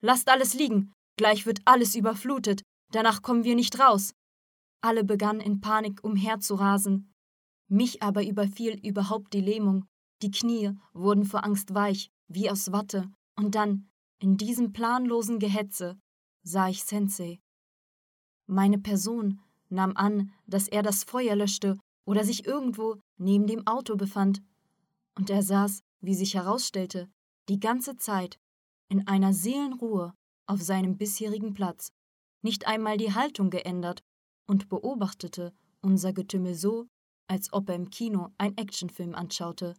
[0.02, 4.14] Lasst alles liegen, gleich wird alles überflutet, danach kommen wir nicht raus.
[4.82, 7.12] Alle begannen in Panik umherzurasen.
[7.70, 9.86] Mich aber überfiel überhaupt die Lähmung,
[10.22, 13.90] die Knie wurden vor Angst weich, wie aus Watte, und dann,
[14.22, 16.00] in diesem planlosen Gehetze,
[16.44, 17.40] sah ich Sensei.
[18.48, 23.96] Meine Person nahm an, dass er das Feuer löschte oder sich irgendwo neben dem Auto
[23.96, 24.42] befand,
[25.16, 27.10] und er saß, wie sich herausstellte,
[27.50, 28.40] die ganze Zeit
[28.88, 30.14] in einer Seelenruhe
[30.48, 31.92] auf seinem bisherigen Platz,
[32.42, 34.02] nicht einmal die Haltung geändert
[34.48, 36.88] und beobachtete unser Getümmel so,
[37.28, 39.76] als ob er im Kino einen Actionfilm anschaute.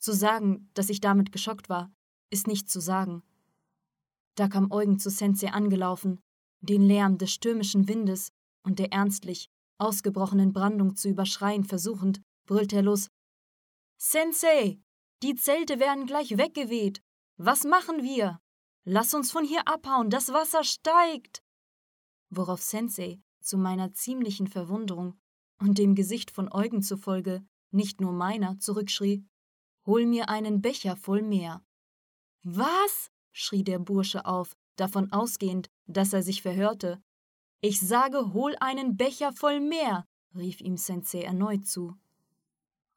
[0.00, 1.92] Zu sagen, dass ich damit geschockt war,
[2.30, 3.22] ist nicht zu sagen.
[4.36, 6.20] Da kam Eugen zu Sensei angelaufen,
[6.60, 8.30] den Lärm des stürmischen Windes
[8.64, 13.08] und der ernstlich ausgebrochenen Brandung zu überschreien versuchend, brüllte er los.
[13.96, 14.80] Sensei,
[15.22, 17.02] die Zelte werden gleich weggeweht.
[17.36, 18.40] Was machen wir?
[18.84, 21.42] Lass uns von hier abhauen, das Wasser steigt.
[22.30, 25.18] Worauf Sensei zu meiner ziemlichen Verwunderung
[25.60, 29.26] und dem Gesicht von Eugen zufolge, nicht nur meiner, zurückschrie:
[29.86, 31.64] Hol mir einen Becher voll Meer.
[32.42, 33.10] Was?
[33.34, 37.02] Schrie der Bursche auf, davon ausgehend, dass er sich verhörte.
[37.60, 41.96] Ich sage, hol einen Becher voll Meer, rief ihm Sensei erneut zu.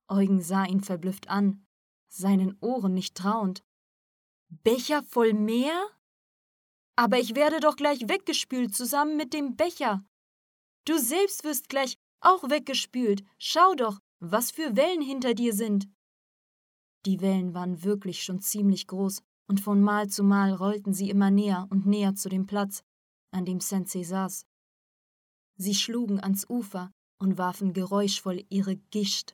[0.08, 1.66] Eugen sah ihn verblüfft an,
[2.08, 3.64] seinen Ohren nicht trauend.
[4.50, 5.90] Becher voll Meer?
[6.96, 10.06] Aber ich werde doch gleich weggespült zusammen mit dem Becher.
[10.86, 13.24] Du selbst wirst gleich auch weggespült.
[13.38, 15.88] Schau doch, was für Wellen hinter dir sind.
[17.06, 21.32] Die Wellen waren wirklich schon ziemlich groß, und von Mal zu Mal rollten sie immer
[21.32, 22.84] näher und näher zu dem Platz,
[23.32, 24.46] an dem Sensei saß.
[25.58, 29.34] Sie schlugen ans Ufer und warfen geräuschvoll ihre Gischt.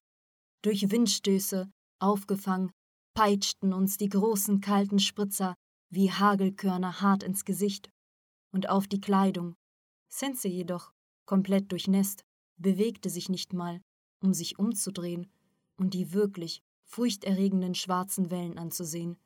[0.62, 2.72] Durch Windstöße, aufgefangen,
[3.14, 5.56] peitschten uns die großen kalten Spritzer
[5.90, 7.90] wie Hagelkörner hart ins Gesicht
[8.52, 9.56] und auf die Kleidung.
[10.10, 10.94] Sensei jedoch,
[11.26, 12.24] komplett durchnässt,
[12.58, 13.82] bewegte sich nicht mal,
[14.22, 15.30] um sich umzudrehen
[15.78, 19.18] und die wirklich furchterregenden schwarzen Wellen anzusehen.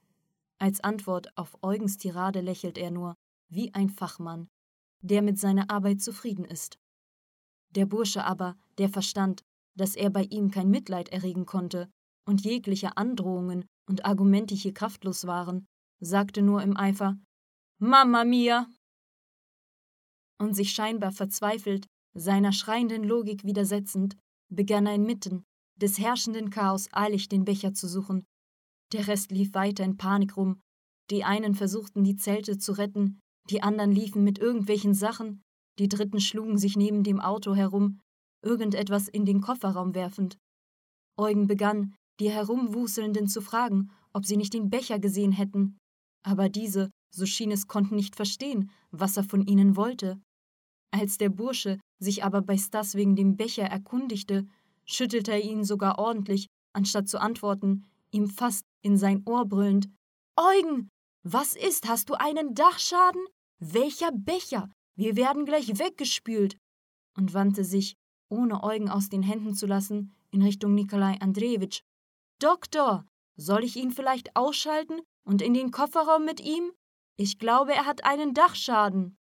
[0.60, 3.16] Als Antwort auf Eugens Tirade lächelt er nur,
[3.50, 4.48] wie ein Fachmann,
[5.02, 6.80] der mit seiner Arbeit zufrieden ist.
[7.76, 9.44] Der Bursche aber, der verstand,
[9.76, 11.90] dass er bei ihm kein Mitleid erregen konnte
[12.26, 15.68] und jegliche Androhungen und Argumente hier kraftlos waren,
[16.00, 17.18] sagte nur im Eifer
[17.80, 18.68] Mama mia!
[20.40, 24.18] Und sich scheinbar verzweifelt, seiner schreienden Logik widersetzend,
[24.50, 25.44] begann er inmitten
[25.76, 28.26] des herrschenden Chaos eilig den Becher zu suchen
[28.94, 30.60] der Rest lief weiter in Panik rum.
[31.10, 33.20] Die einen versuchten, die Zelte zu retten,
[33.50, 35.42] die anderen liefen mit irgendwelchen Sachen,
[35.80, 38.00] die Dritten schlugen sich neben dem Auto herum,
[38.44, 40.38] irgendetwas in den Kofferraum werfend.
[41.18, 45.78] Eugen begann, die Herumwuselnden zu fragen, ob sie nicht den Becher gesehen hätten.
[46.24, 50.20] Aber diese, so schien es, konnten nicht verstehen, was er von ihnen wollte.
[50.92, 54.48] Als der Bursche sich aber bei Stas wegen dem Becher erkundigte,
[54.86, 57.86] schüttelte er ihn sogar ordentlich, anstatt zu antworten,
[58.18, 59.90] ihm fast in sein Ohr brüllend
[60.36, 60.90] Eugen,
[61.24, 61.88] was ist?
[61.88, 63.24] Hast du einen Dachschaden?
[63.60, 64.70] Welcher Becher?
[64.96, 66.58] Wir werden gleich weggespült.
[67.16, 67.96] und wandte sich,
[68.30, 71.82] ohne Eugen aus den Händen zu lassen, in Richtung Nikolai Andrejewitsch.
[72.40, 76.72] Doktor, soll ich ihn vielleicht ausschalten und in den Kofferraum mit ihm?
[77.16, 79.18] Ich glaube, er hat einen Dachschaden.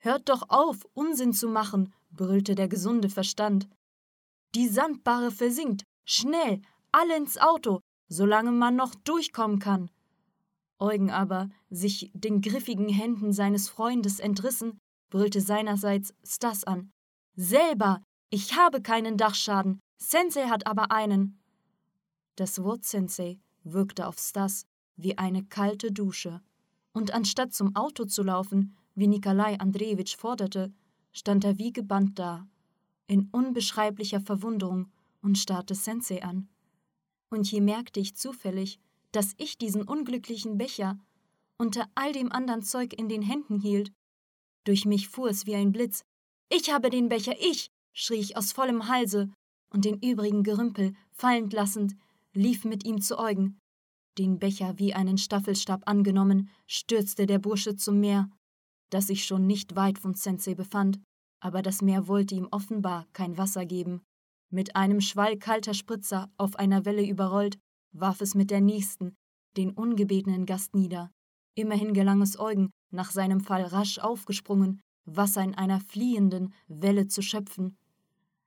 [0.00, 3.68] Hört doch auf, Unsinn zu machen, brüllte der gesunde Verstand.
[4.56, 5.84] Die Sandbarre versinkt.
[6.04, 6.62] Schnell,
[6.98, 9.88] alle ins Auto, solange man noch durchkommen kann.
[10.80, 14.78] Eugen aber, sich den griffigen Händen seines Freundes entrissen,
[15.08, 16.90] brüllte seinerseits Stas an.
[17.36, 18.02] Selber!
[18.30, 21.40] Ich habe keinen Dachschaden, Sensei hat aber einen.
[22.36, 24.64] Das Wort Sensei wirkte auf Stas
[24.96, 26.42] wie eine kalte Dusche,
[26.92, 30.72] und anstatt zum Auto zu laufen, wie Nikolai Andrejewitsch forderte,
[31.12, 32.46] stand er wie gebannt da,
[33.06, 34.90] in unbeschreiblicher Verwunderung
[35.22, 36.48] und starrte Sensei an.
[37.30, 38.80] Und hier merkte ich zufällig,
[39.12, 40.98] dass ich diesen unglücklichen Becher
[41.58, 43.92] unter all dem anderen Zeug in den Händen hielt.
[44.64, 46.02] Durch mich fuhr es wie ein Blitz.
[46.50, 47.70] Ich habe den Becher, ich!
[47.92, 49.30] schrie ich aus vollem Halse
[49.70, 51.96] und den übrigen Gerümpel fallend lassend,
[52.32, 53.58] lief mit ihm zu Eugen.
[54.18, 58.30] Den Becher wie einen Staffelstab angenommen, stürzte der Bursche zum Meer,
[58.90, 61.00] das sich schon nicht weit von Sensei befand,
[61.40, 64.02] aber das Meer wollte ihm offenbar kein Wasser geben.
[64.50, 67.58] Mit einem Schwall kalter Spritzer auf einer Welle überrollt,
[67.92, 69.14] warf es mit der nächsten
[69.56, 71.10] den ungebetenen Gast nieder.
[71.54, 77.22] Immerhin gelang es Eugen, nach seinem Fall rasch aufgesprungen, Wasser in einer fliehenden Welle zu
[77.22, 77.76] schöpfen,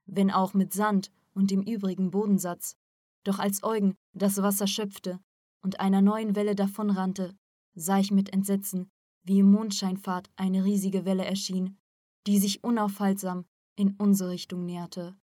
[0.06, 2.76] wenn auch mit Sand und dem übrigen Bodensatz.
[3.24, 5.20] Doch als Eugen das Wasser schöpfte
[5.62, 7.34] und einer neuen Welle davonrannte,
[7.74, 8.88] sah ich mit Entsetzen,
[9.24, 11.78] wie im Mondscheinfahrt eine riesige Welle erschien,
[12.26, 13.44] die sich unaufhaltsam
[13.76, 15.16] in unsere Richtung näherte.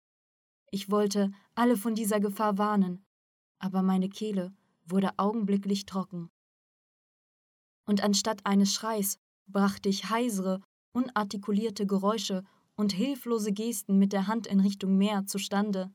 [0.72, 3.04] Ich wollte alle von dieser Gefahr warnen,
[3.58, 4.54] aber meine Kehle
[4.86, 6.30] wurde augenblicklich trocken.
[7.86, 9.18] Und anstatt eines Schreis
[9.48, 10.62] brachte ich heisere,
[10.94, 12.44] unartikulierte Geräusche
[12.76, 15.92] und hilflose Gesten mit der Hand in Richtung Meer zustande.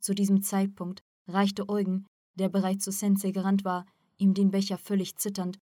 [0.00, 3.86] Zu diesem Zeitpunkt reichte Eugen, der bereits zu Sensei gerannt war,
[4.18, 5.58] ihm den Becher völlig zitternd,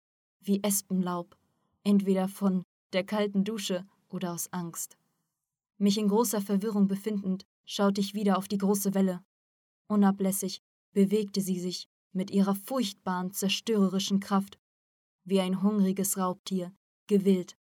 [0.42, 1.38] wie Espenlaub,
[1.84, 2.64] entweder von
[2.94, 4.98] der kalten Dusche oder aus Angst.
[5.78, 9.24] Mich in großer Verwirrung befindend, schaute ich wieder auf die große Welle.
[9.88, 10.62] Unablässig
[10.92, 14.58] bewegte sie sich mit ihrer furchtbaren, zerstörerischen Kraft,
[15.24, 16.74] wie ein hungriges Raubtier,
[17.06, 17.56] gewillt,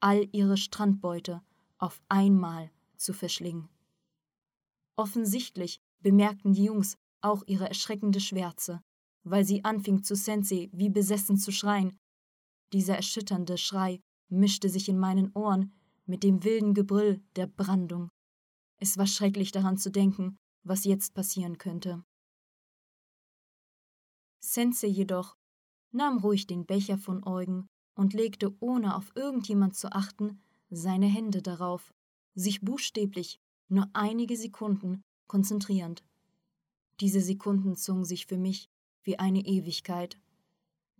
[0.00, 1.40] all ihre Strandbeute
[1.78, 3.68] auf einmal zu verschlingen.
[4.96, 8.82] Offensichtlich bemerkten die Jungs auch ihre erschreckende Schwärze,
[9.22, 11.96] weil sie anfing zu Sensei wie besessen zu schreien.
[12.72, 15.72] Dieser erschütternde Schrei mischte sich in meinen Ohren
[16.06, 18.10] mit dem wilden Gebrüll der Brandung.
[18.84, 22.04] Es war schrecklich daran zu denken, was jetzt passieren könnte.
[24.40, 25.38] Sensei jedoch
[25.90, 31.40] nahm ruhig den Becher von Eugen und legte, ohne auf irgendjemand zu achten, seine Hände
[31.40, 31.94] darauf,
[32.34, 36.04] sich buchstäblich nur einige Sekunden konzentrierend.
[37.00, 38.68] Diese Sekunden zogen sich für mich
[39.02, 40.20] wie eine Ewigkeit.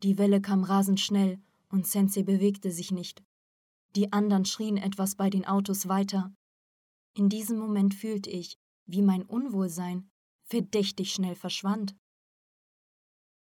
[0.02, 3.22] Die Welle kam rasend schnell und Sensei bewegte sich nicht.
[3.94, 6.32] Die anderen schrien etwas bei den Autos weiter.
[7.14, 10.10] In diesem Moment fühlte ich, wie mein Unwohlsein
[10.42, 11.96] verdächtig schnell verschwand.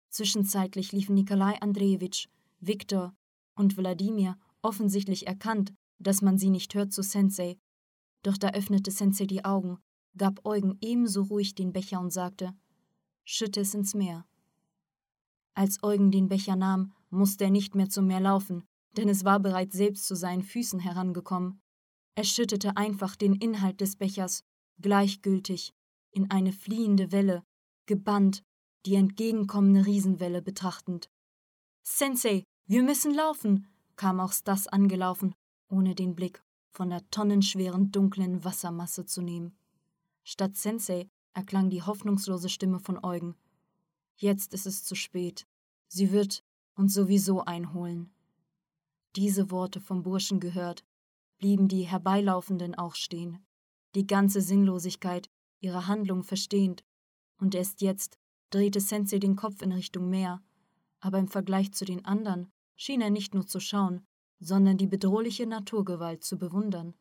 [0.09, 2.27] Zwischenzeitlich liefen Nikolai Andrejewitsch,
[2.59, 3.13] Viktor
[3.55, 7.59] und Wladimir offensichtlich erkannt, dass man sie nicht hört, zu Sensei.
[8.23, 9.79] Doch da öffnete Sensei die Augen,
[10.15, 12.55] gab Eugen ebenso ruhig den Becher und sagte:
[13.25, 14.25] Schütte es ins Meer.
[15.53, 18.63] Als Eugen den Becher nahm, musste er nicht mehr zum Meer laufen,
[18.95, 21.61] denn es war bereits selbst zu seinen Füßen herangekommen.
[22.17, 24.43] Er schüttete einfach den Inhalt des Bechers,
[24.81, 25.75] gleichgültig,
[26.09, 27.43] in eine fliehende Welle,
[27.85, 28.41] gebannt,
[28.87, 31.11] die entgegenkommende Riesenwelle betrachtend.
[31.83, 35.35] Sensei, wir müssen laufen, kam auch Stas angelaufen,
[35.69, 36.41] ohne den Blick
[36.71, 39.55] von der tonnenschweren dunklen Wassermasse zu nehmen.
[40.23, 43.35] Statt Sensei erklang die hoffnungslose Stimme von Eugen.
[44.15, 45.45] Jetzt ist es zu spät.
[45.87, 46.43] Sie wird
[46.73, 48.11] uns sowieso einholen.
[49.15, 50.83] Diese Worte vom Burschen gehört,
[51.37, 53.45] blieben die Herbeilaufenden auch stehen,
[53.95, 55.29] die ganze Sinnlosigkeit
[55.59, 56.83] ihrer Handlung verstehend,
[57.39, 58.17] und erst jetzt
[58.49, 60.41] drehte Sensei den Kopf in Richtung Meer,
[60.99, 64.05] aber im Vergleich zu den anderen schien er nicht nur zu schauen,
[64.39, 66.93] sondern die bedrohliche Naturgewalt zu bewundern.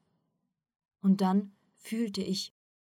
[1.01, 2.53] Und dann fühlte ich,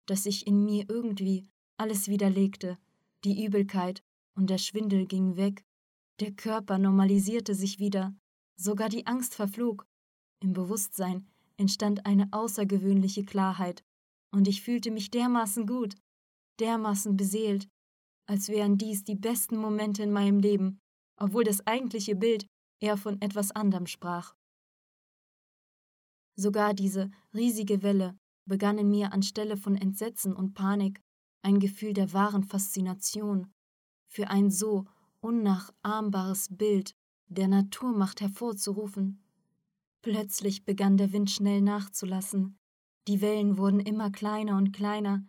[0.06, 2.78] dass sich in mir irgendwie alles widerlegte,
[3.24, 4.02] die Übelkeit
[4.34, 5.64] und der Schwindel gingen weg,
[6.20, 8.14] der Körper normalisierte sich wieder,
[8.60, 9.86] Sogar die Angst verflog.
[10.40, 11.26] Im Bewusstsein
[11.56, 13.82] entstand eine außergewöhnliche Klarheit,
[14.30, 15.94] und ich fühlte mich dermaßen gut,
[16.60, 17.68] dermaßen beseelt,
[18.26, 20.78] als wären dies die besten Momente in meinem Leben,
[21.16, 22.46] obwohl das eigentliche Bild
[22.80, 24.34] eher von etwas anderem sprach.
[26.36, 28.16] Sogar diese riesige Welle
[28.46, 31.00] begann in mir anstelle von Entsetzen und Panik
[31.42, 33.50] ein Gefühl der wahren Faszination
[34.08, 34.86] für ein so
[35.20, 36.94] unnachahmbares Bild
[37.26, 39.22] der Naturmacht hervorzurufen.
[40.10, 42.56] Plötzlich begann der Wind schnell nachzulassen,
[43.08, 45.22] die Wellen wurden immer kleiner und kleiner,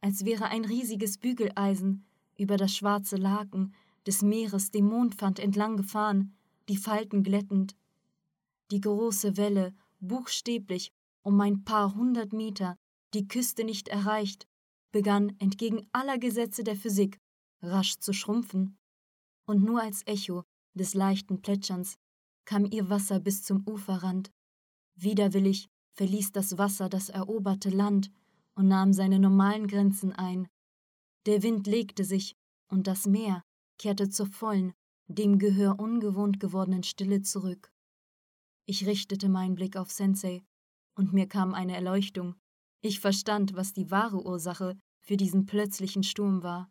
[0.00, 2.06] als wäre ein riesiges Bügeleisen
[2.38, 3.74] über das schwarze Laken
[4.06, 6.36] des Meeres dem Mondpfand entlang gefahren,
[6.68, 7.74] die Falten glättend.
[8.70, 12.76] Die große Welle, buchstäblich um ein paar hundert Meter
[13.14, 14.46] die Küste nicht erreicht,
[14.92, 17.18] begann entgegen aller Gesetze der Physik
[17.62, 18.78] rasch zu schrumpfen.
[19.44, 21.98] Und nur als Echo des leichten Plätscherns
[22.50, 24.32] kam ihr Wasser bis zum Uferrand.
[24.96, 28.10] Widerwillig verließ das Wasser das eroberte Land
[28.56, 30.48] und nahm seine normalen Grenzen ein.
[31.26, 32.34] Der Wind legte sich,
[32.66, 33.44] und das Meer
[33.78, 34.72] kehrte zur vollen,
[35.06, 37.72] dem Gehör ungewohnt gewordenen Stille zurück.
[38.66, 40.42] Ich richtete meinen Blick auf Sensei,
[40.96, 42.34] und mir kam eine Erleuchtung.
[42.80, 46.68] Ich verstand, was die wahre Ursache für diesen plötzlichen Sturm war.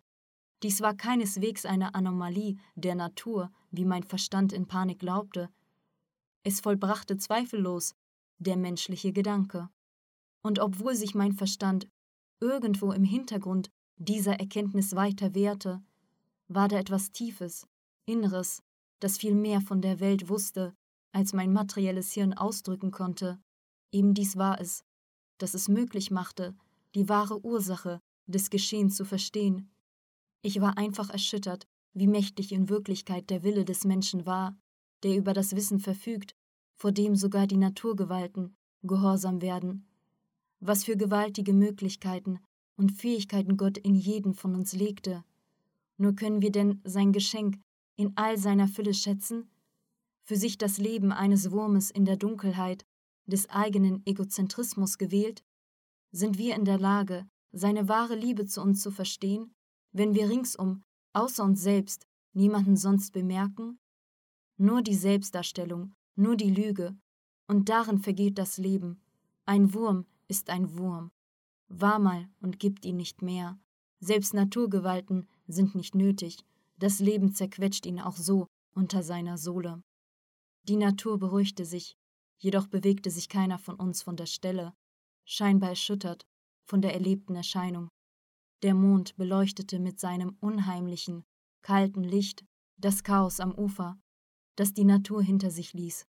[0.62, 5.50] Dies war keineswegs eine Anomalie der Natur, wie mein Verstand in Panik glaubte.
[6.44, 7.96] Es vollbrachte zweifellos
[8.38, 9.70] der menschliche Gedanke.
[10.42, 11.90] Und obwohl sich mein Verstand
[12.40, 15.82] irgendwo im Hintergrund dieser Erkenntnis weiter wehrte,
[16.48, 17.68] war da etwas Tiefes,
[18.06, 18.64] Inneres,
[19.00, 20.74] das viel mehr von der Welt wusste,
[21.12, 23.40] als mein materielles Hirn ausdrücken konnte.
[23.92, 24.84] Eben dies war es,
[25.38, 26.56] das es möglich machte,
[26.96, 29.70] die wahre Ursache des Geschehens zu verstehen.
[30.42, 34.58] Ich war einfach erschüttert, wie mächtig in Wirklichkeit der Wille des Menschen war,
[35.04, 36.36] der über das Wissen verfügt,
[36.76, 39.88] vor dem sogar die Naturgewalten gehorsam werden.
[40.60, 42.40] Was für gewaltige Möglichkeiten
[42.78, 45.24] und Fähigkeiten Gott in jeden von uns legte.
[45.98, 47.60] Nur können wir denn sein Geschenk
[47.98, 49.50] in all seiner Fülle schätzen?
[50.24, 52.86] Für sich das Leben eines Wurmes in der Dunkelheit,
[53.26, 55.44] des eigenen Egozentrismus gewählt?
[56.12, 59.52] Sind wir in der Lage, seine wahre Liebe zu uns zu verstehen,
[59.92, 60.84] wenn wir ringsum,
[61.14, 63.78] außer uns selbst, niemanden sonst bemerken?
[64.62, 66.94] Nur die Selbstdarstellung, nur die Lüge,
[67.48, 69.02] und darin vergeht das Leben.
[69.46, 71.12] Ein Wurm ist ein Wurm.
[71.70, 73.58] Wahr mal und gibt ihn nicht mehr.
[74.02, 76.44] Selbst Naturgewalten sind nicht nötig,
[76.78, 79.82] das Leben zerquetscht ihn auch so unter seiner Sohle.
[80.64, 81.96] Die Natur beruhigte sich,
[82.38, 84.74] jedoch bewegte sich keiner von uns von der Stelle,
[85.24, 86.26] scheinbar erschüttert
[86.66, 87.88] von der erlebten Erscheinung.
[88.62, 91.24] Der Mond beleuchtete mit seinem unheimlichen,
[91.62, 92.44] kalten Licht
[92.78, 93.98] das Chaos am Ufer,
[94.60, 96.06] das die Natur hinter sich ließ.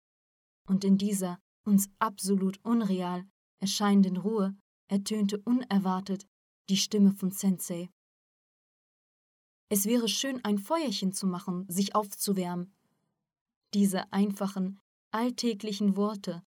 [0.66, 3.24] Und in dieser uns absolut unreal
[3.60, 4.56] erscheinenden Ruhe
[4.88, 6.26] ertönte unerwartet
[6.68, 7.90] die Stimme von Sensei.
[9.68, 12.74] Es wäre schön, ein Feuerchen zu machen, sich aufzuwärmen.
[13.72, 14.80] Diese einfachen,
[15.12, 16.42] alltäglichen Worte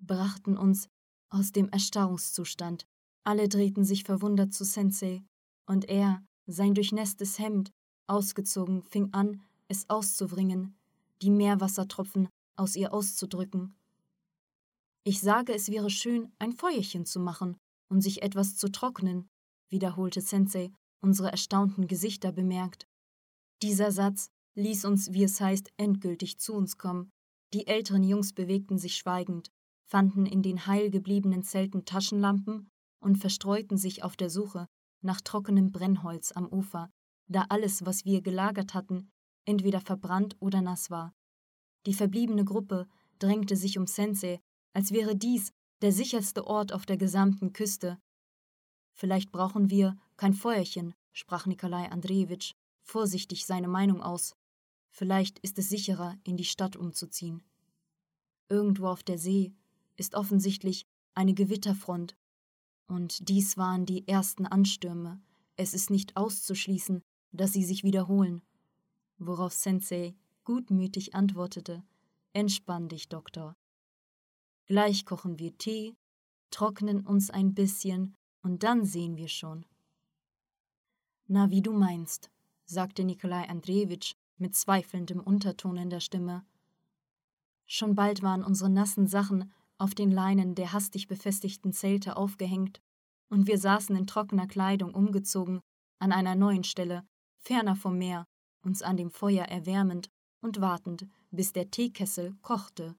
[0.00, 0.88] brachten uns
[1.28, 2.86] aus dem Erstarrungszustand.
[3.24, 5.22] Alle drehten sich verwundert zu Sensei,
[5.66, 7.70] und er, sein durchnässtes Hemd
[8.06, 10.76] ausgezogen, fing an, es auszuwringen,
[11.22, 13.74] die Meerwassertropfen aus ihr auszudrücken.
[15.04, 17.56] Ich sage, es wäre schön, ein Feuerchen zu machen
[17.88, 19.28] und sich etwas zu trocknen,
[19.68, 22.86] wiederholte Sensei unsere erstaunten Gesichter bemerkt.
[23.62, 27.10] Dieser Satz ließ uns, wie es heißt, endgültig zu uns kommen.
[27.52, 29.50] Die älteren Jungs bewegten sich schweigend,
[29.88, 32.68] fanden in den heil gebliebenen Zelten Taschenlampen
[33.00, 34.66] und verstreuten sich auf der Suche
[35.02, 36.88] nach trockenem Brennholz am Ufer,
[37.28, 39.10] da alles, was wir gelagert hatten,
[39.44, 41.14] entweder verbrannt oder nass war.
[41.86, 42.88] Die verbliebene Gruppe
[43.18, 44.40] drängte sich um Sensei,
[44.72, 47.98] als wäre dies der sicherste Ort auf der gesamten Küste.
[48.94, 54.34] Vielleicht brauchen wir kein Feuerchen, sprach Nikolai Andrejewitsch vorsichtig seine Meinung aus.
[54.90, 57.42] Vielleicht ist es sicherer, in die Stadt umzuziehen.
[58.48, 59.54] Irgendwo auf der See
[59.96, 60.84] ist offensichtlich
[61.14, 62.16] eine Gewitterfront.
[62.86, 65.22] Und dies waren die ersten Anstürme.
[65.56, 68.42] Es ist nicht auszuschließen, dass sie sich wiederholen.
[69.18, 70.14] Worauf Sensei
[70.44, 71.82] gutmütig antwortete:
[72.32, 73.56] Entspann dich, Doktor.
[74.66, 75.94] Gleich kochen wir Tee,
[76.50, 79.66] trocknen uns ein bisschen und dann sehen wir schon.
[81.26, 82.30] Na, wie du meinst,
[82.64, 86.44] sagte Nikolai Andrejewitsch mit zweifelndem Unterton in der Stimme.
[87.66, 92.80] Schon bald waren unsere nassen Sachen auf den Leinen der hastig befestigten Zelte aufgehängt,
[93.28, 95.60] und wir saßen in trockener Kleidung umgezogen
[95.98, 97.04] an einer neuen Stelle,
[97.38, 98.26] ferner vom Meer,
[98.62, 100.10] uns an dem Feuer erwärmend
[100.40, 102.96] und wartend, bis der Teekessel kochte